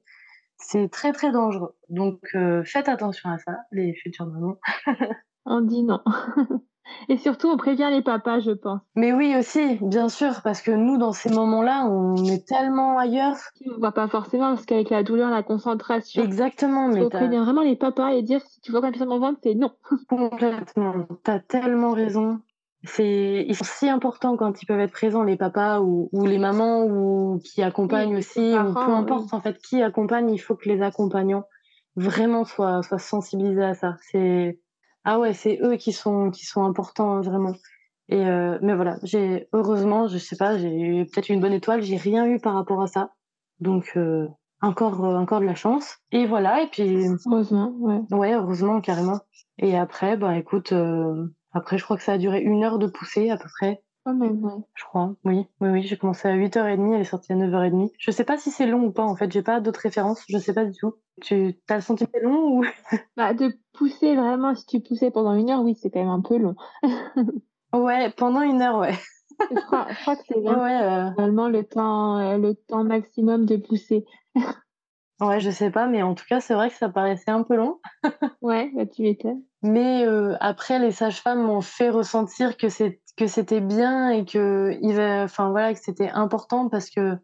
[0.58, 1.74] c'est très très dangereux.
[1.88, 4.58] Donc euh, faites attention à ça, les futurs mamans.
[5.46, 6.00] on dit non.
[7.08, 8.80] Et surtout, on prévient les papas, je pense.
[8.94, 13.36] Mais oui, aussi, bien sûr, parce que nous, dans ces moments-là, on est tellement ailleurs.
[13.66, 16.22] On voit pas forcément, parce qu'avec la douleur, la concentration.
[16.22, 17.02] Exactement, mais.
[17.02, 19.54] On prévient vraiment les papas et dire si tu vois comme ça mon ventre, c'est
[19.54, 19.72] non.
[20.08, 21.06] Complètement.
[21.22, 22.40] T'as tellement raison
[22.86, 26.38] c'est ils sont si importants quand ils peuvent être présents les papas ou, ou les
[26.38, 30.68] mamans ou qui accompagnent aussi ou peu importe en fait qui accompagne il faut que
[30.68, 31.44] les accompagnants
[31.96, 33.96] vraiment soient soient sensibilisés à ça.
[34.10, 34.60] C'est
[35.04, 37.54] ah ouais c'est eux qui sont qui sont importants vraiment.
[38.08, 41.82] Et euh, mais voilà j'ai heureusement je sais pas j'ai eu peut-être une bonne étoile
[41.82, 43.10] j'ai rien eu par rapport à ça.
[43.60, 44.28] Donc euh,
[44.60, 45.96] encore euh, encore de la chance.
[46.12, 48.00] Et voilà et puis heureusement ouais.
[48.10, 49.20] Ouais heureusement carrément.
[49.58, 50.72] Et après bah écoute
[51.56, 53.82] après, je crois que ça a duré une heure de poussée à peu près.
[54.04, 54.62] Quand même, ouais.
[54.74, 55.46] Je crois, oui.
[55.60, 57.90] Oui, oui, j'ai commencé à 8h30, elle est sortie à 9h30.
[57.98, 60.38] Je sais pas si c'est long ou pas, en fait, j'ai pas d'autres références, je
[60.38, 60.94] sais pas du tout.
[61.22, 62.64] Tu as le sentiment long ou?
[63.16, 66.20] Bah, de pousser vraiment, si tu poussais pendant une heure, oui, c'est quand même un
[66.20, 66.54] peu long.
[67.72, 68.94] Ouais, pendant une heure, ouais.
[69.50, 74.04] Je crois, je crois que c'est vraiment le temps, euh, le temps maximum de pousser.
[75.18, 77.56] Ouais, je sais pas, mais en tout cas, c'est vrai que ça paraissait un peu
[77.56, 77.80] long.
[78.42, 79.42] Ouais, bah, tu m'étonnes.
[79.66, 84.76] Mais euh, après, les sages-femmes m'ont fait ressentir que c'est que c'était bien et que
[84.82, 87.16] il enfin voilà, que c'était important parce que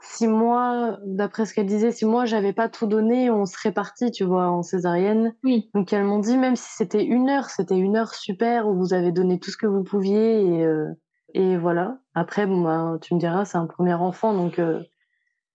[0.00, 4.10] si moi, d'après ce qu'elle disait, si moi j'avais pas tout donné, on serait parti,
[4.10, 5.34] tu vois, en césarienne.
[5.44, 5.70] Oui.
[5.74, 8.94] Donc elles m'ont dit même si c'était une heure, c'était une heure super où vous
[8.94, 10.88] avez donné tout ce que vous pouviez et euh,
[11.34, 11.98] et voilà.
[12.14, 14.82] Après, bon, bah, tu me diras, c'est un premier enfant, donc euh,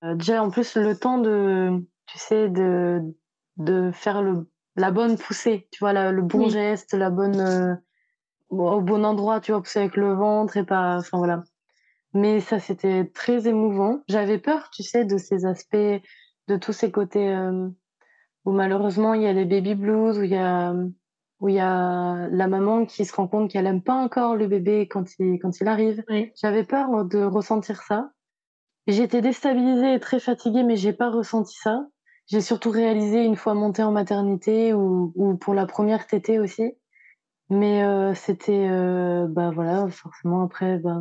[0.04, 3.02] euh, déjà en plus le temps de, tu sais, de
[3.58, 7.76] de faire le la bonne poussée, tu vois, le bon geste, la bonne euh,
[8.50, 11.44] au bon endroit, tu vois, pousser avec le ventre et pas, enfin voilà.
[12.14, 14.02] Mais ça c'était très émouvant.
[14.08, 17.36] J'avais peur, tu sais, de ces aspects, de tous ces côtés
[18.46, 20.74] où malheureusement il y a les baby blues, où il y a
[21.40, 24.48] où il y a la maman qui se rend compte qu'elle aime pas encore le
[24.48, 26.04] bébé quand il, quand il arrive.
[26.36, 28.12] J'avais peur de ressentir ça.
[28.88, 31.86] J'étais déstabilisée et très fatiguée, mais j'ai pas ressenti ça.
[32.28, 36.74] J'ai surtout réalisé une fois montée en maternité ou, ou pour la première tétée aussi.
[37.50, 41.00] Mais euh, c'était, euh, bah voilà, forcément après, bah,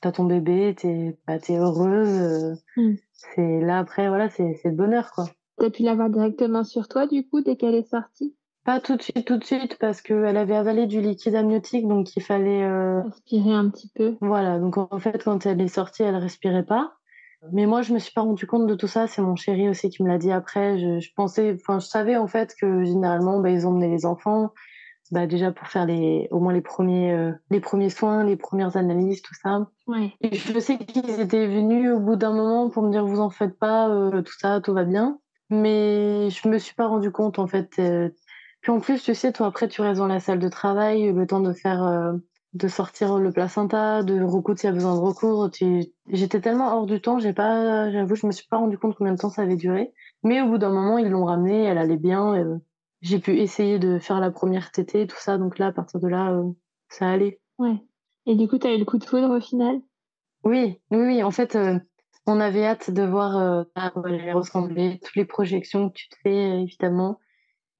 [0.00, 2.08] t'as ton bébé, t'es, bah, es heureuse.
[2.08, 2.94] Euh, mm.
[3.12, 5.26] C'est là après, voilà, c'est le bonheur quoi.
[5.58, 8.34] T'as pu l'avoir directement sur toi du coup dès qu'elle est sortie?
[8.64, 12.14] Pas tout de suite, tout de suite, parce qu'elle avait avalé du liquide amniotique, donc
[12.14, 13.02] il fallait euh...
[13.02, 14.16] respirer un petit peu.
[14.20, 16.94] Voilà, donc en fait, quand elle est sortie, elle respirait pas.
[17.50, 19.06] Mais moi, je me suis pas rendu compte de tout ça.
[19.06, 20.78] C'est mon chéri aussi qui me l'a dit après.
[20.78, 24.52] Je, je pensais, enfin, je savais en fait que généralement, bah, ils emmenaient les enfants,
[25.10, 28.76] bah, déjà pour faire les, au moins les premiers, euh, les premiers soins, les premières
[28.76, 29.66] analyses, tout ça.
[29.88, 30.12] Ouais.
[30.20, 33.30] Et je sais qu'ils étaient venus au bout d'un moment pour me dire, vous en
[33.30, 35.18] faites pas, euh, tout ça, tout va bien.
[35.50, 38.08] Mais je me suis pas rendu compte en fait euh,
[38.62, 41.26] puis en plus, tu sais, toi, après, tu restes dans la salle de travail, le
[41.26, 42.12] temps de faire, euh,
[42.54, 45.50] de sortir le placenta, de recoudre s'il y a besoin de recours.
[46.08, 49.14] J'étais tellement hors du temps, j'ai pas, j'avoue, je me suis pas rendu compte combien
[49.14, 49.92] de temps ça avait duré.
[50.22, 52.34] Mais au bout d'un moment, ils l'ont ramenée, elle allait bien.
[52.34, 52.58] Euh,
[53.00, 55.38] j'ai pu essayer de faire la première tétée, tout ça.
[55.38, 56.50] Donc là, à partir de là, euh,
[56.88, 57.40] ça allait.
[57.58, 57.82] Ouais.
[58.26, 59.80] Et du coup, tu as eu le coup de foudre au final?
[60.44, 61.22] Oui, oui, oui.
[61.22, 61.58] En fait,
[62.26, 66.16] on avait hâte de voir à quoi elle ressembler, toutes les projections que tu te
[66.22, 67.18] fais, évidemment.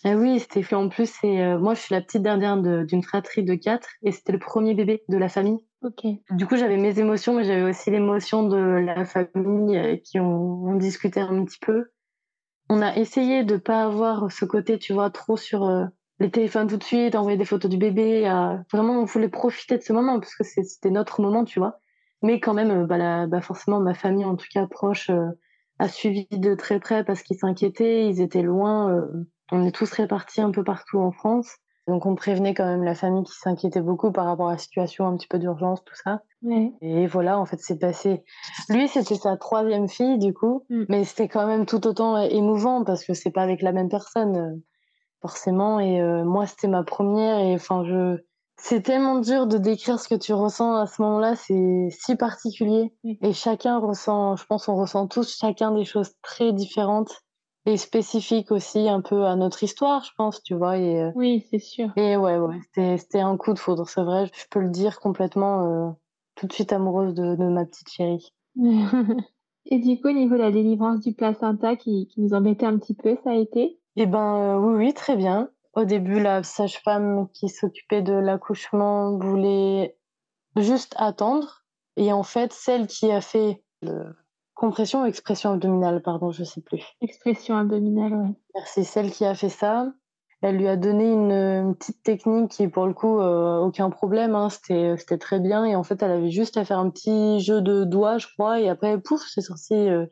[0.05, 1.11] Ah oui, c'était fait en plus.
[1.21, 4.38] C'est euh, moi, je suis la petite dernière d'une fratrie de quatre, et c'était le
[4.38, 5.65] premier bébé de la famille.
[5.83, 6.05] Ok.
[6.31, 10.65] Du coup, j'avais mes émotions, mais j'avais aussi l'émotion de la famille euh, qui ont,
[10.65, 11.91] ont, discuté un petit peu.
[12.69, 15.85] On a essayé de pas avoir ce côté, tu vois, trop sur euh,
[16.19, 18.23] les téléphones tout de suite, envoyer des photos du bébé.
[18.73, 21.79] Vraiment, on voulait profiter de ce moment parce que c'était notre moment, tu vois.
[22.23, 25.11] Mais quand même, bah, bah, forcément, ma famille, en tout cas proche,
[25.79, 29.05] a suivi de très près parce qu'ils s'inquiétaient, ils étaient loin
[29.53, 31.59] on est tous répartis un peu partout en France.
[31.88, 35.07] Donc on prévenait quand même la famille qui s'inquiétait beaucoup par rapport à la situation
[35.07, 36.23] un petit peu d'urgence, tout ça.
[36.81, 38.25] Et voilà, en fait, c'est passé.
[38.69, 40.85] Lui, c'était sa troisième fille, du coup, mm.
[40.88, 44.37] mais c'était quand même tout autant émouvant parce que c'est pas avec la même personne,
[44.37, 44.62] euh,
[45.21, 45.81] forcément.
[45.81, 47.38] Et euh, moi, c'était ma première.
[47.41, 48.17] Et enfin, je,
[48.57, 51.35] c'est tellement dur de décrire ce que tu ressens à ce moment-là.
[51.35, 52.95] C'est si particulier.
[53.05, 57.23] Et chacun ressent, je pense, on ressent tous chacun des choses très différentes
[57.64, 60.79] et spécifique aussi un peu à notre histoire, je pense, tu vois.
[60.79, 61.90] Et, euh, oui, c'est sûr.
[61.96, 62.59] Et ouais, ouais,
[62.98, 64.27] c'était un coup de foudre, c'est vrai.
[64.35, 65.90] Je peux le dire complètement euh,
[66.35, 68.33] tout de suite amoureuse de, de ma petite chérie.
[69.66, 72.79] et du coup, au niveau de la délivrance du placenta qui, qui nous embêtait un
[72.79, 73.79] petit peu, ça a été?
[73.96, 75.51] Eh ben euh, oui, oui, très bien.
[75.75, 79.96] Au début, la sage-femme qui s'occupait de l'accouchement voulait
[80.57, 81.64] juste attendre.
[81.96, 84.14] Et en fait, celle qui a fait le
[84.62, 86.85] Compression ou expression abdominale, pardon, je sais plus.
[87.01, 88.37] Expression abdominale, oui.
[88.55, 88.85] Merci.
[88.85, 89.92] Celle qui a fait ça,
[90.40, 94.37] elle lui a donné une, petite technique qui, pour le coup, euh, aucun problème.
[94.37, 95.64] Hein, c'était, c'était très bien.
[95.64, 98.61] Et en fait, elle avait juste à faire un petit jeu de doigts, je crois.
[98.61, 100.07] Et après, pouf, c'est sorti, euh,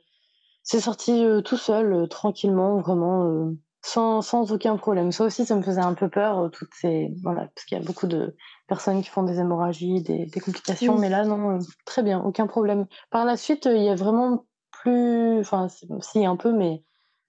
[0.65, 5.13] c'est sorti euh, tout seul, tranquillement, vraiment, sans, sans aucun problème.
[5.13, 7.85] Ça aussi, ça me faisait un peu peur, toutes ces, voilà, parce qu'il y a
[7.85, 8.35] beaucoup de
[8.71, 10.97] personnes qui font des hémorragies, des, des complications.
[10.97, 12.87] Mais là, non, très bien, aucun problème.
[13.11, 15.67] Par la suite, il y a vraiment plus, enfin,
[16.01, 16.85] si un peu, mais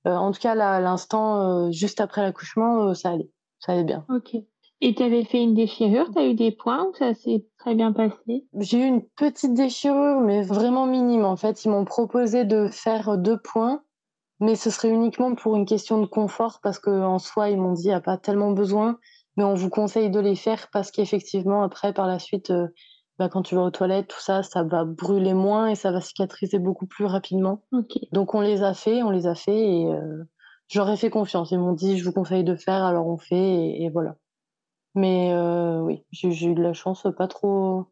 [0.08, 3.71] euh, en tout cas, là, à l'instant, euh, juste après l'accouchement, euh, ça allait, ça
[3.71, 4.06] allait bien.
[4.08, 4.38] Ok.
[4.84, 7.75] Et tu avais fait une déchirure, tu as eu des points ou ça s'est très
[7.75, 8.45] bien passé?
[8.60, 11.25] J'ai eu une petite déchirure, mais vraiment minime.
[11.25, 13.82] En fait, ils m'ont proposé de faire deux points,
[14.39, 17.86] mais ce serait uniquement pour une question de confort parce qu'en soi, ils m'ont dit,
[17.86, 18.97] il n'y a pas tellement besoin,
[19.41, 22.51] mais on vous conseille de les faire parce qu'effectivement, après, par la suite,
[23.19, 26.01] bah, quand tu vas aux toilettes, tout ça, ça va brûler moins et ça va
[26.01, 27.63] cicatriser beaucoup plus rapidement.
[28.12, 30.25] Donc on les a fait, on les a fait et heu,
[30.67, 31.51] j'aurais fait confiance.
[31.51, 34.15] Ils m'ont dit: «Je vous conseille de faire», alors on fait et et voilà.
[34.95, 37.88] Mais heu, oui, j'ai eu de la chance, pas trop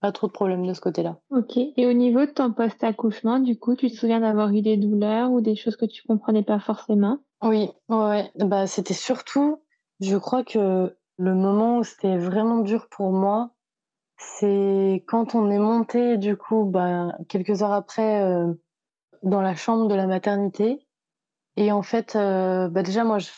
[0.00, 1.20] pas trop de problèmes de ce côté-là.
[1.30, 4.76] OK et au niveau de ton post-accouchement, du coup, tu te souviens d'avoir eu des
[4.76, 7.18] douleurs ou des choses que tu comprenais pas forcément?
[7.42, 8.30] Oui, ouais.
[8.36, 9.62] Bah, c'était surtout
[10.02, 13.52] je crois que le moment où c'était vraiment dur pour moi,
[14.18, 18.60] c'est quand on est monté du coup, bah, quelques heures après, heu,
[19.24, 20.86] dans la chambre de la maternité
[21.56, 23.28] et en fait, heu, bah, déjà moi je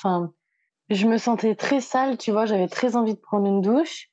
[0.91, 2.47] je me sentais très sale, tu vois?
[2.47, 4.09] J'avais très envie de prendre une douche.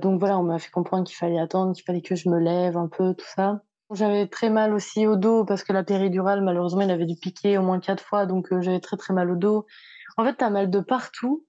[0.00, 2.76] Donc voilà, on m'a fait comprendre qu'il fallait attendre, qu'il fallait que je me lève
[2.76, 3.62] un peu, tout ça.
[3.92, 7.58] J'avais très mal aussi au dos parce que la péridurale, malheureusement, il avait dû piquer
[7.58, 9.66] au moins quatre fois, donc heu, j'avais très, très mal au dos.
[10.18, 11.45] En fait, tu as mal de partout,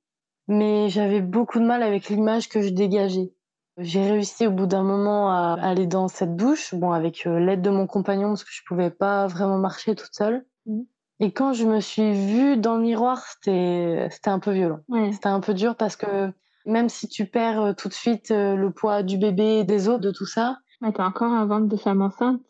[0.47, 3.33] mais j'avais beaucoup de mal avec l'image que je dégageais.
[3.77, 7.61] J'ai réussi au bout d'un moment à aller dans cette douche, bon avec, heu, l'aide
[7.61, 10.83] de mon compagnon parce que je pouvais pas vraiment marcher toute seule Mmh.
[11.19, 14.79] et quand je me suis vue dans le miroir, c'était c'était un peu violent.
[14.89, 15.11] Ouais.
[15.11, 16.31] C'était un peu dur parce que
[16.65, 19.99] même si tu perds, heu, tout de suite, heu, le poids du bébé, des os,
[19.99, 22.41] de tout ça Ouais, tu encore un ventre de femme enceinte,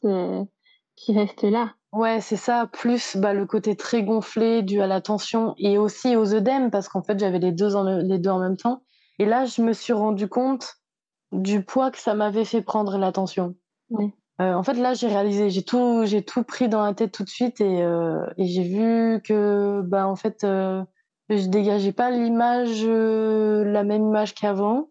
[0.96, 1.76] qui reste là.
[1.98, 6.16] Ouais, c'est ça, plus, bah, le côté très gonflé dû à la tension et aussi
[6.16, 8.84] aux œdèmes parce qu'en fait, j'avais les 2 en les 2 en même temps
[9.20, 10.76] et là, je me suis rendu compte
[11.34, 13.56] du poids que ça m'avait fait prendre la tension.
[13.92, 14.14] Ouais.
[14.42, 17.24] Heu, en fait, là, j'ai réalisé, j'ai tout j'ai tout pris dans la tête tout
[17.26, 17.82] de suite et
[18.38, 20.84] et j'ai vu que, bah, en fait, heu,
[21.30, 24.90] je dégageais pas l'image, heu, la même image qu'avant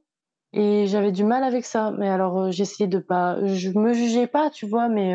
[0.54, 1.92] et j'avais du mal avec ça.
[1.98, 4.88] Mais alors, j'essayais de pas je me jugeais pas, tu vois?
[4.88, 5.14] Mais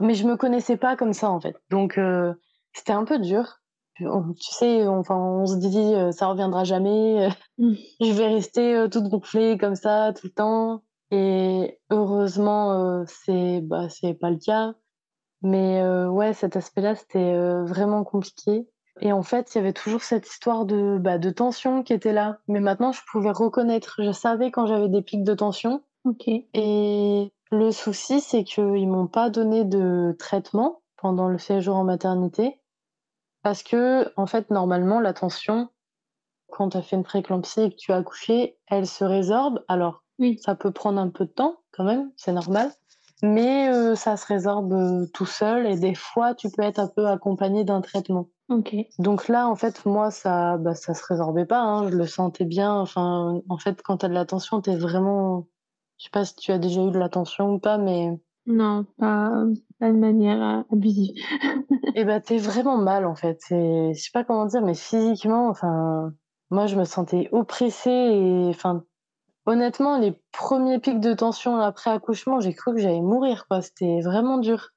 [0.00, 1.56] mais je me connaissais pas comme ça, en fait.
[1.70, 2.34] Donc heu,
[2.72, 3.60] c'était un peu dur.
[4.00, 7.74] On tu sais, enfin, on se dit, heu: «Ça reviendra jamais, Mmh.
[8.00, 13.60] je vais rester, heu, toute gonflée comme ça tout le temps» et heureusement, heu, c'est
[13.62, 14.74] bah, c'est pas le cas.
[15.42, 17.34] Mais ouais, cet aspect-là, c'était,
[17.64, 18.68] vraiment compliqué
[19.00, 22.12] et en fait, il y avait toujours cette histoire de, bah, de tension qui était
[22.12, 22.38] là.
[22.48, 24.02] Mais maintenant, je pouvais reconnaître.
[24.02, 26.28] Je savais quand j'avais des pics de tension OK.
[26.54, 32.60] et le souci, c'est qu'ils m'ont pas donné de traitement pendant le séjour en maternité
[33.42, 35.68] parce que en fait, normalement, la tension,
[36.50, 39.64] quand tu as fait une prééclampsie et que tu as accouché, elle se résorbe.
[39.68, 40.38] Alors, Oui.
[40.38, 42.72] ça peut prendre un peu de temps quand même, c'est normal,
[43.22, 46.88] mais heu, ça se résorbe, heu, tout seul et des fois, tu peux être un
[46.88, 48.28] peu accompagné d'un traitement.
[48.48, 48.74] OK.
[48.98, 52.44] Donc là, en fait, moi, ça bah, ça se résorbait pas, hein, je le sentais
[52.44, 52.74] bien.
[52.74, 55.46] Enfin, en fait, quand tu as de la tension, tu es vraiment
[55.98, 58.84] je sais pas si tu as déjà eu de la tension ou pas, mais Non,
[58.98, 59.44] pas
[59.78, 61.14] pas de manière, heu, abusive.
[61.94, 63.38] et bah, tu es vraiment mal, en fait.
[63.50, 66.12] Je sais pas comment dire, mais physiquement, enfin,
[66.50, 68.84] moi, je me sentais oppressée et enfin,
[69.46, 73.62] honnêtement, les premiers pics de tension après accouchement, j'ai cru que j'allais mourir, quoi.
[73.62, 74.70] C'était vraiment dur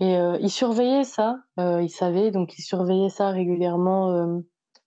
[0.00, 4.44] et heu, ils surveillaient ça, heu, ils savaient, donc ils surveillaient ça régulièrement, hem,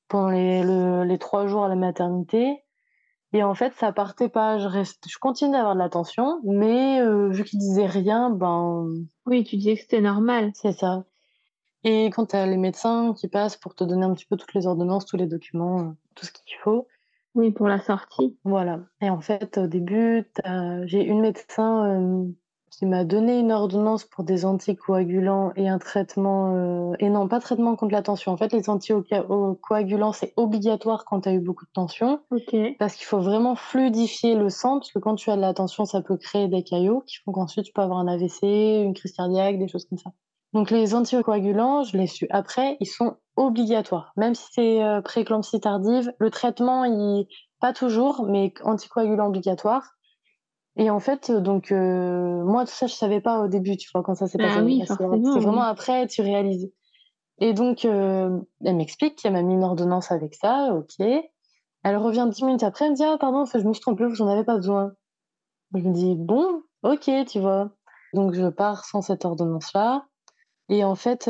[0.10, 2.64] pendant les le les 3 jours à la maternité
[3.34, 4.60] et en fait, ça partait pas.
[4.60, 8.88] Je reste je continuais d'avoir de la tension, mais heu, vu qu'ils disaient rien, ben
[9.26, 10.52] Oui, tu disais que c'était normal.
[10.54, 11.04] c'est ça
[11.86, 14.54] et quand tu as les médecins qui passent pour te donner un petit peu toutes
[14.54, 16.88] les ordonnances, tous les documents, tout ce qu'il faut,
[17.36, 18.38] Oui, pour la sortie.
[18.44, 20.26] voilà et en fait, au début,
[20.86, 22.36] j'ai une médecin, hem,
[22.76, 27.40] qui m'a donné une ordonnance pour des anticoagulants et un traitement, heu et non, pas
[27.40, 28.32] traitement contre la tension.
[28.32, 32.20] En fait, les antioca o coagulants, c'est obligatoire quand tu as eu beaucoup de tension.
[32.80, 35.86] Parce qu'il faut vraiment fluidifier le sang, parce que quand tu as de la tension,
[35.86, 39.14] ça peut créer des caillots qui font qu'ensuite tu peux avoir un AVC, une crise
[39.14, 40.12] cardiaque, des choses comme ça.
[40.54, 44.14] Donc les anticoagulants, je l'ai su après, ils sont obligatoires.
[44.18, 47.28] Même si c'est euh, prééclampsie tardive, le traitement, il...
[47.60, 49.96] pas toujours, mais anticoagulant obligatoire.
[50.76, 53.90] Et en fait, euh, donc euh, moi tout ça, je savais pas au début, tu
[53.94, 54.62] vois, quand ça s'est Ah passé.
[54.62, 56.72] oui, C'est vraiment après, tu réalises.
[57.40, 61.06] Et donc, euh, elle m'explique qu'elle m'a mis une ordonnance avec ça, ok.
[61.84, 64.22] Elle revient 10 minutes après, elle me dit: «Ah pardon, je me suis trompée, vous
[64.22, 64.94] en avez pas besoin».
[65.74, 67.72] Je me dis: «Bon, OK», tu vois?
[68.14, 70.06] Donc je pars sans cette ordonnance-là
[70.70, 71.30] et en fait,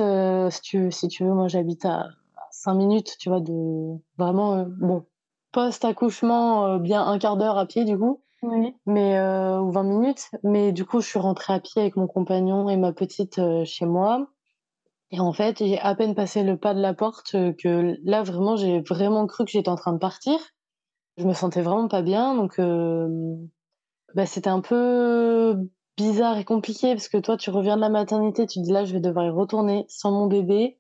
[0.52, 2.08] si tu si tu veux, moi j'habite à
[2.52, 5.06] 5 minutes, tu vois, de vraiment, bon,
[5.54, 8.23] post-accouchement, bien un quart d'heure à pied du coup,
[8.86, 12.08] Mais heu, ou 20 minutes, mais du coup, je suis rentrée à pied avec mon
[12.08, 14.28] compagnon et ma petite, heu, chez moi
[15.12, 18.24] et en fait, j'ai à peine passé le pas de la porte, heu, que là,
[18.24, 20.40] vraiment, j'ai vraiment cru que j'étais en train de partir.
[21.18, 22.60] Je me sentais vraiment pas bien donc
[24.16, 25.56] bah, c'était un peu
[25.98, 28.86] bizarre et compliqué parce que toi, tu reviens de la maternité, tu te dis: «Là,
[28.86, 30.80] je vais devoir y retourner sans mon bébé».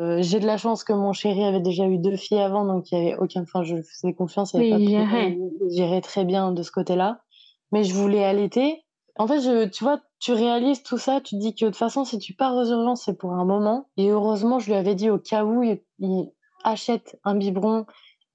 [0.00, 2.90] Heu, j'ai de la chance que mon chéri avait déjà eu 2 filles avant, donc
[2.90, 7.20] il y avait aucun enfin, je faisais confiance, il gérait très bien de ce côté-là.
[7.70, 8.84] mais je voulais allaiter.
[9.16, 11.76] En fait, je, tu vois, tu réalises tout ça, tu te dis que de toute
[11.76, 13.88] façon, si tu pars aux urgences, c'est pour un moment.
[13.96, 16.30] Et heureusement, je lui avais dit au cas où il,
[16.64, 17.84] achète un biberon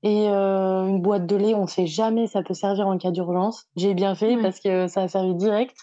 [0.03, 3.65] et euh, une boîte de lait, on sait jamais, ça peut servir en cas d'urgence.
[3.75, 5.75] J'ai bien fait parce que ça a servi direct.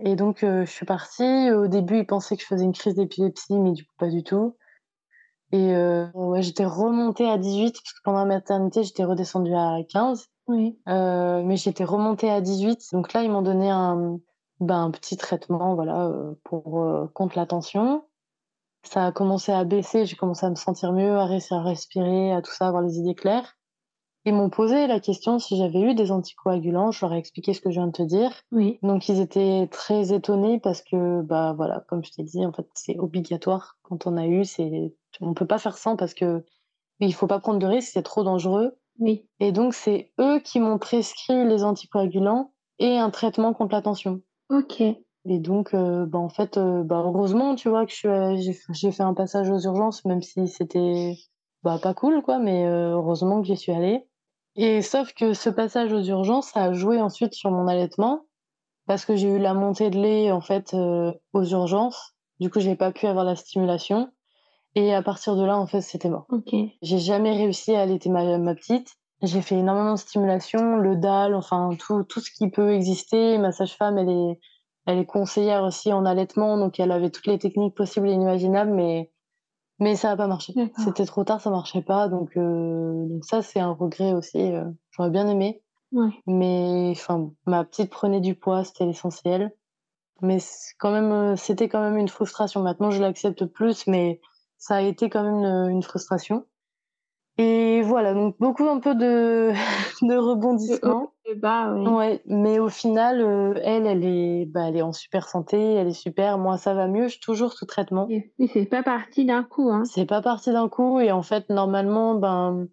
[0.00, 1.50] Et donc, euh, je suis partie.
[1.52, 4.24] Au début, il pensait que je faisais une crise d'épilepsie, mais du coup, pas du
[4.24, 4.56] tout.
[5.52, 9.78] Et euh, ouais, j'étais remontée à 18, parce que pendant la maternité, j'étais redescendue à
[9.88, 10.28] 15.
[10.48, 10.78] Oui.
[10.88, 12.88] Euh, mais j'étais remontée à 18.
[12.92, 14.18] Donc là, ils m'ont donné un,
[14.60, 18.04] ben, un petit traitement voilà, euh, pour, euh, contre la tension.
[18.84, 22.32] Ça a commencé à baisser, j'ai commencé à me sentir mieux, à réussir à respirer,
[22.32, 23.56] à tout ça, avoir les idées claires.
[24.24, 26.92] Ils m'ont posé la question si j'avais eu des anticoagulants.
[26.92, 28.30] Je leur ai expliqué ce que je viens de te dire.
[28.52, 28.78] Oui.
[28.82, 32.66] Donc ils étaient très étonnés parce que, bah voilà, comme je t'ai dit, en fait,
[32.74, 34.44] c'est obligatoire quand on a eu.
[34.44, 36.44] C'est, on peut pas faire sans parce que
[37.00, 38.76] il faut pas prendre de risques, c'est trop dangereux.
[38.98, 39.26] Oui.
[39.40, 44.20] Et donc, c'est eux qui m'ont prescrit les anticoagulants et un traitement contre la tension.
[44.50, 44.80] Ok.
[44.80, 49.14] Et donc, euh, bah, en fait, euh, bah, heureusement, tu vois, que j'ai fait un
[49.14, 51.14] passage aux urgences, même si c'était
[51.62, 54.06] bah, pas cool, quoi, mais euh, heureusement que j'y suis allée.
[54.56, 58.26] Et sauf que ce passage aux urgences, ça a joué ensuite sur mon allaitement,
[58.86, 62.14] parce que j'ai eu la montée de lait, en fait, aux urgences.
[62.40, 64.10] Du coup, j'ai pas pu avoir la stimulation.
[64.74, 66.26] Et à partir de là, en fait, c'était mort.
[66.30, 66.54] Ok.
[66.82, 68.94] J'ai jamais réussi à allaiter ma, ma petite.
[69.22, 73.38] J'ai fait énormément de stimulation, le DAL, enfin tout, tout ce qui peut exister.
[73.38, 74.40] Ma sage-femme, elle est,
[74.86, 78.72] elle est conseillère aussi en allaitement, donc elle avait toutes les techniques possibles et inimaginables,
[78.72, 79.11] mais,
[79.82, 80.54] mais ça n'a pas marché.
[80.78, 82.06] C'était trop tard, ça marchait pas.
[82.06, 84.38] Donc, euh, donc ça, c'est un regret aussi.
[84.38, 85.60] Euh, J'aurais bien aimé.
[85.90, 86.10] Ouais.
[86.26, 89.52] Mais enfin, ma petite prenait du poids, c'était l'essentiel.
[90.20, 90.38] Mais
[90.78, 92.62] quand même, euh, c'était quand même une frustration.
[92.62, 94.20] Maintenant, je l'accepte plus, mais
[94.56, 96.46] ça a été quand même une, une frustration.
[97.38, 99.52] Et voilà, donc beaucoup un peu de,
[100.02, 101.12] de rebondissements.
[101.34, 101.74] Bas.
[101.74, 105.88] Ouais, mais au final, euh, elle, elle est, bah, elle est en super santé, elle
[105.88, 106.38] est super.
[106.38, 108.06] Moi, ça va mieux, je suis toujours sous traitement.
[108.06, 109.84] Oui, c'est pas parti d'un coup, hein.
[109.84, 112.68] C'est pas parti d'un coup, et en fait, normalement, ben,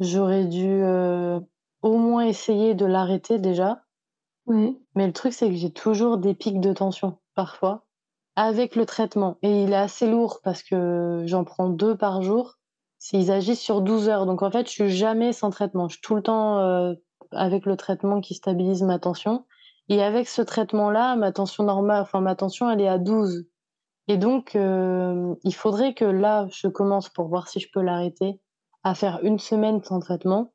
[0.00, 1.40] j'aurais dû euh,
[1.82, 3.82] au moins essayer de l'arrêter déjà.
[4.46, 4.78] Oui.
[4.94, 7.84] Mais le truc, c'est que j'ai toujours des pics de tension parfois
[8.38, 9.36] avec le traitement.
[9.42, 12.54] Et il est assez lourd parce que j'en prends deux par jour.
[13.12, 14.26] Ils agissent sur 12 heures.
[14.26, 15.88] Donc en fait, je suis jamais sans traitement.
[15.88, 16.94] Je suis tout le temps euh,
[17.32, 19.44] avec le traitement qui stabilise ma tension.
[19.88, 23.46] Et avec ce traitement-là, ma tension normale, enfin ma tension, elle est à 12.
[24.08, 28.40] Et donc, euh, il faudrait que là, je commence pour voir si je peux l'arrêter
[28.82, 30.52] à faire une semaine sans traitement.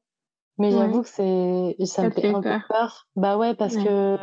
[0.60, 3.08] Mais j'avoue que c'est, ça, me fait un peu peur.
[3.16, 4.18] Bah ouais, parce que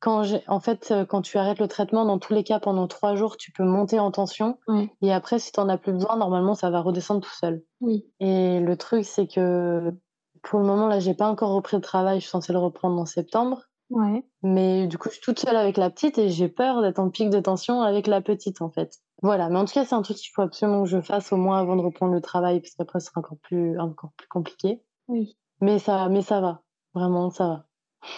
[0.00, 3.14] quand en fait, euh, quand tu arrêtes le traitement, dans tous les cas, pendant trois
[3.14, 4.58] jours, tu peux monter en tension.
[5.02, 7.62] Et après, si tu n'en as plus besoin, normalement, ça va redescendre tout seul.
[7.80, 8.06] Oui.
[8.20, 9.94] Et le truc, c'est que
[10.42, 12.16] pour le moment, là, j'ai pas encore repris le travail.
[12.16, 13.62] Je suis censée le reprendre en septembre.
[13.90, 14.24] Ouais.
[14.42, 17.10] Mais du coup, je suis toute seule avec la petite et j'ai peur d'être en
[17.10, 18.98] pic de tension avec la petite, en fait.
[19.22, 19.48] Voilà.
[19.48, 21.58] Mais en tout cas, c'est un truc qu'il faut absolument que je fasse au moins
[21.58, 24.82] avant de reprendre le travail, parce qu'après, ce sera encore plus, encore plus compliqué.
[25.08, 25.36] Oui.
[25.60, 26.62] Mais ça, mais ça va.
[26.94, 27.64] Vraiment, ça va.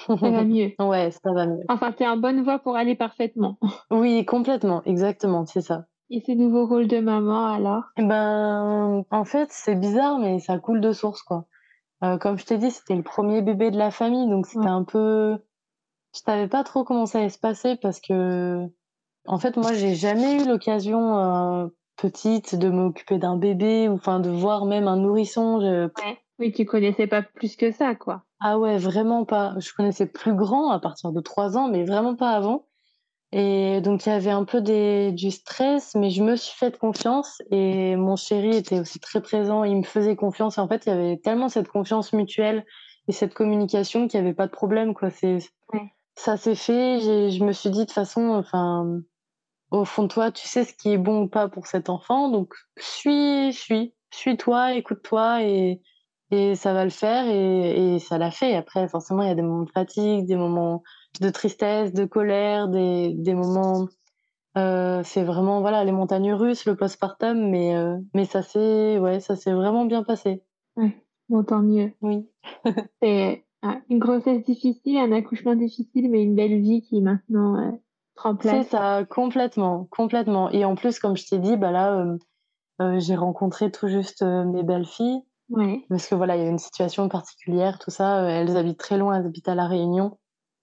[0.07, 0.73] Ça va mieux.
[0.79, 1.65] ouais, ça va mieux.
[1.69, 3.59] Enfin, tu es en bonne voie pour aller parfaitement.
[3.91, 5.87] oui, complètement, exactement, c'est ça.
[6.11, 7.85] Et ce nouveau rôle de maman, alors?
[7.97, 11.47] Eh Ben, en fait, c'est bizarre, mais ça coule de source, quoi.
[12.03, 14.85] Euh, comme je t'ai dit, c'était le premier bébé de la famille, donc c'était un
[14.85, 15.39] peu.
[16.15, 18.67] Je savais pas trop comment ça allait se passer parce que,
[19.27, 24.21] en fait, moi, j'ai jamais eu l'occasion euh, petite de m'occuper d'un bébé ou enfin
[24.21, 25.61] de voir même un nourrisson.
[25.61, 25.89] Je...
[26.39, 28.25] Oui, tu connaissais pas plus que ça, quoi.
[28.41, 29.55] Ah ouais, vraiment pas.
[29.59, 32.67] Je connaissais plus grand à partir de trois ans, mais vraiment pas avant.
[33.33, 36.79] Et donc il y avait un peu des, du stress, mais je me suis fait
[36.79, 40.59] confiance et mon chéri était aussi très présent, il me faisait confiance.
[40.59, 42.67] Et en fait, il y avait tellement cette confiance mutuelle
[43.09, 44.93] et cette communication qu'il n'y avait pas de problème.
[44.93, 45.09] Quoi.
[45.09, 45.39] C'est,
[46.15, 49.01] Ça s'est fait, je me suis dit de toute façon, enfin,
[49.71, 52.29] au fond de toi, tu sais ce qui est bon ou pas pour cet enfant,
[52.29, 55.81] donc suis, suis, suis-toi, écoute-toi et,
[56.33, 58.57] et ça va le faire et, et ça l'a fait.
[58.57, 60.83] Après, forcément, il y a des moments de fatigue, des moments
[61.21, 63.87] de tristesse, de colère, des, des moments.
[64.57, 69.21] Euh, c'est vraiment voilà les montagnes russes, le postpartum, mais euh, mais ça s'est ouais
[69.21, 70.43] ça s'est vraiment bien passé.
[70.77, 70.95] Ouais,
[71.29, 71.93] bon tant mieux.
[72.01, 72.29] Oui.
[73.03, 73.45] c'est
[73.91, 77.71] une grossesse difficile, un accouchement difficile, mais une belle vie qui maintenant euh,
[78.15, 78.65] prend place.
[78.65, 80.51] C'est ça, complètement, complètement.
[80.51, 82.05] Et en plus, comme je t'ai dit, bah là,
[82.99, 85.23] j'ai rencontré tout juste mes belles filles.
[85.53, 85.85] Ouais.
[85.89, 88.23] Parce que voilà, il y a une situation particulière, tout ça.
[88.31, 90.19] elles habitent très loin, elles habitent à La Réunion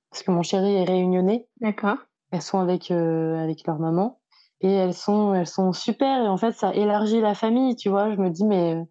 [0.09, 1.47] parce que mon chéri est réunionnais.
[1.61, 1.97] D'accord.
[2.31, 4.19] Elles sont avec euh, avec leur maman
[4.61, 8.11] et elles sont elles sont super et en fait ça élargit la famille, tu vois.
[8.11, 8.83] Je me dis mais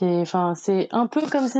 [0.00, 1.58] Enfin, c'est un peu comme si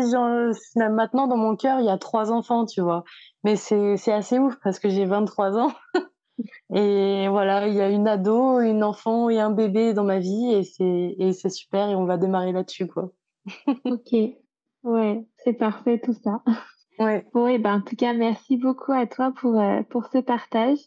[0.76, 3.04] maintenant dans mon cœur il y a trois enfants, tu vois.
[3.44, 5.72] Mais c'est assez ouf parce que j'ai 23 ans
[6.74, 10.52] et voilà, il y a une ado, une enfant et un bébé dans ma vie
[10.52, 13.10] et c'est super et on va démarrer là-dessus quoi.
[13.84, 14.12] Ok,
[14.84, 16.42] ouais, c'est parfait tout ça.
[16.98, 17.26] Ouais.
[17.32, 20.78] Bon, et ben, en tout cas, merci beaucoup à toi pour, euh, pour ce partage.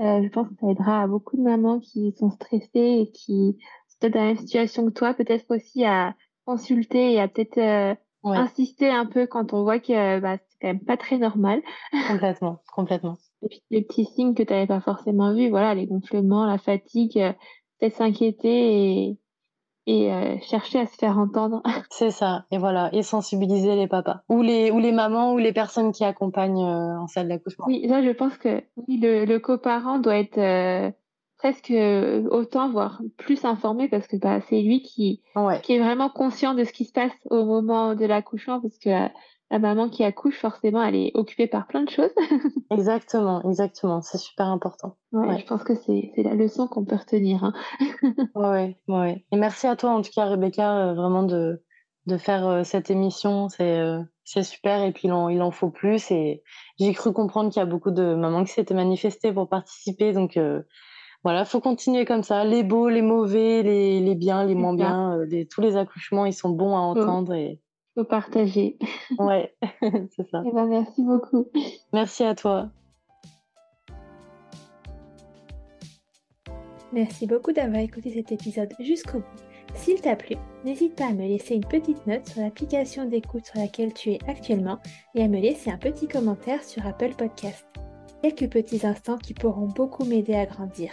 [0.00, 3.58] Euh, je pense que ça aidera à beaucoup de mamans qui sont stressées et qui
[3.88, 7.94] sont dans la même situation que toi, peut-être aussi à consulter et à peut-être euh,
[8.24, 11.62] insister un peu quand on voit que bah, c'est quand même pas très normal.
[12.08, 13.16] Complètement, complètement.
[13.42, 16.58] Et puis les petits signes que tu n'avais pas forcément vus, voilà, les gonflements, la
[16.58, 17.12] fatigue,
[17.78, 19.18] peut-être s'inquiéter et,
[19.86, 21.62] et euh, chercher à se faire entendre.
[21.90, 25.52] C'est ça, et voilà, et sensibiliser les papas, ou les, ou les mamans, ou les
[25.52, 27.66] personnes qui accompagnent euh, en salle d'accouchement.
[27.68, 30.90] Oui, là je pense que oui, le, le coparent doit être euh,
[31.38, 31.72] presque
[32.30, 35.22] autant, voire plus informé, parce que bah, c'est lui qui,
[35.62, 39.08] qui est vraiment conscient de ce qui se passe au moment de l'accouchement, parce que
[39.50, 42.10] la maman qui accouche, forcément, elle est occupée par plein de choses.
[42.70, 44.02] exactement, exactement.
[44.02, 44.96] C'est super important.
[45.12, 47.44] Ouais, Je pense que c'est la leçon qu'on peut retenir.
[47.44, 47.52] Hein.
[48.34, 49.24] ouais, ouais.
[49.30, 51.62] Et merci à toi, en tout cas, Rebecca, euh, vraiment de,
[52.06, 53.48] de faire euh, cette émission.
[53.48, 54.82] C'est euh, c'est super.
[54.82, 56.10] Et puis, il en, il en faut plus.
[56.10, 56.42] Et
[56.80, 60.12] j'ai cru comprendre qu'il y a beaucoup de mamans qui s'étaient manifestées pour participer.
[60.12, 60.36] Donc,
[61.26, 62.44] voilà, faut continuer comme ça.
[62.44, 65.18] Les beaux, les mauvais, les, les biens, les moins bien,
[65.50, 67.34] tous les accouchements, ils sont bons à entendre.
[67.34, 67.58] Et
[68.04, 68.78] partager.
[69.18, 69.52] Ouais,
[69.82, 70.44] c'est ça.
[70.46, 71.48] Eh ben, merci beaucoup.
[71.92, 72.70] Merci à toi.
[76.92, 79.74] Merci beaucoup d'avoir écouté cet épisode jusqu'au bout.
[79.74, 83.58] S'il t'a plu, n'hésite pas à me laisser une petite note sur l'application d'écoute sur
[83.58, 84.78] laquelle tu es actuellement
[85.16, 87.66] et à me laisser un petit commentaire sur Apple Podcast.
[88.22, 90.92] Quelques petits instants qui pourront beaucoup m'aider à grandir.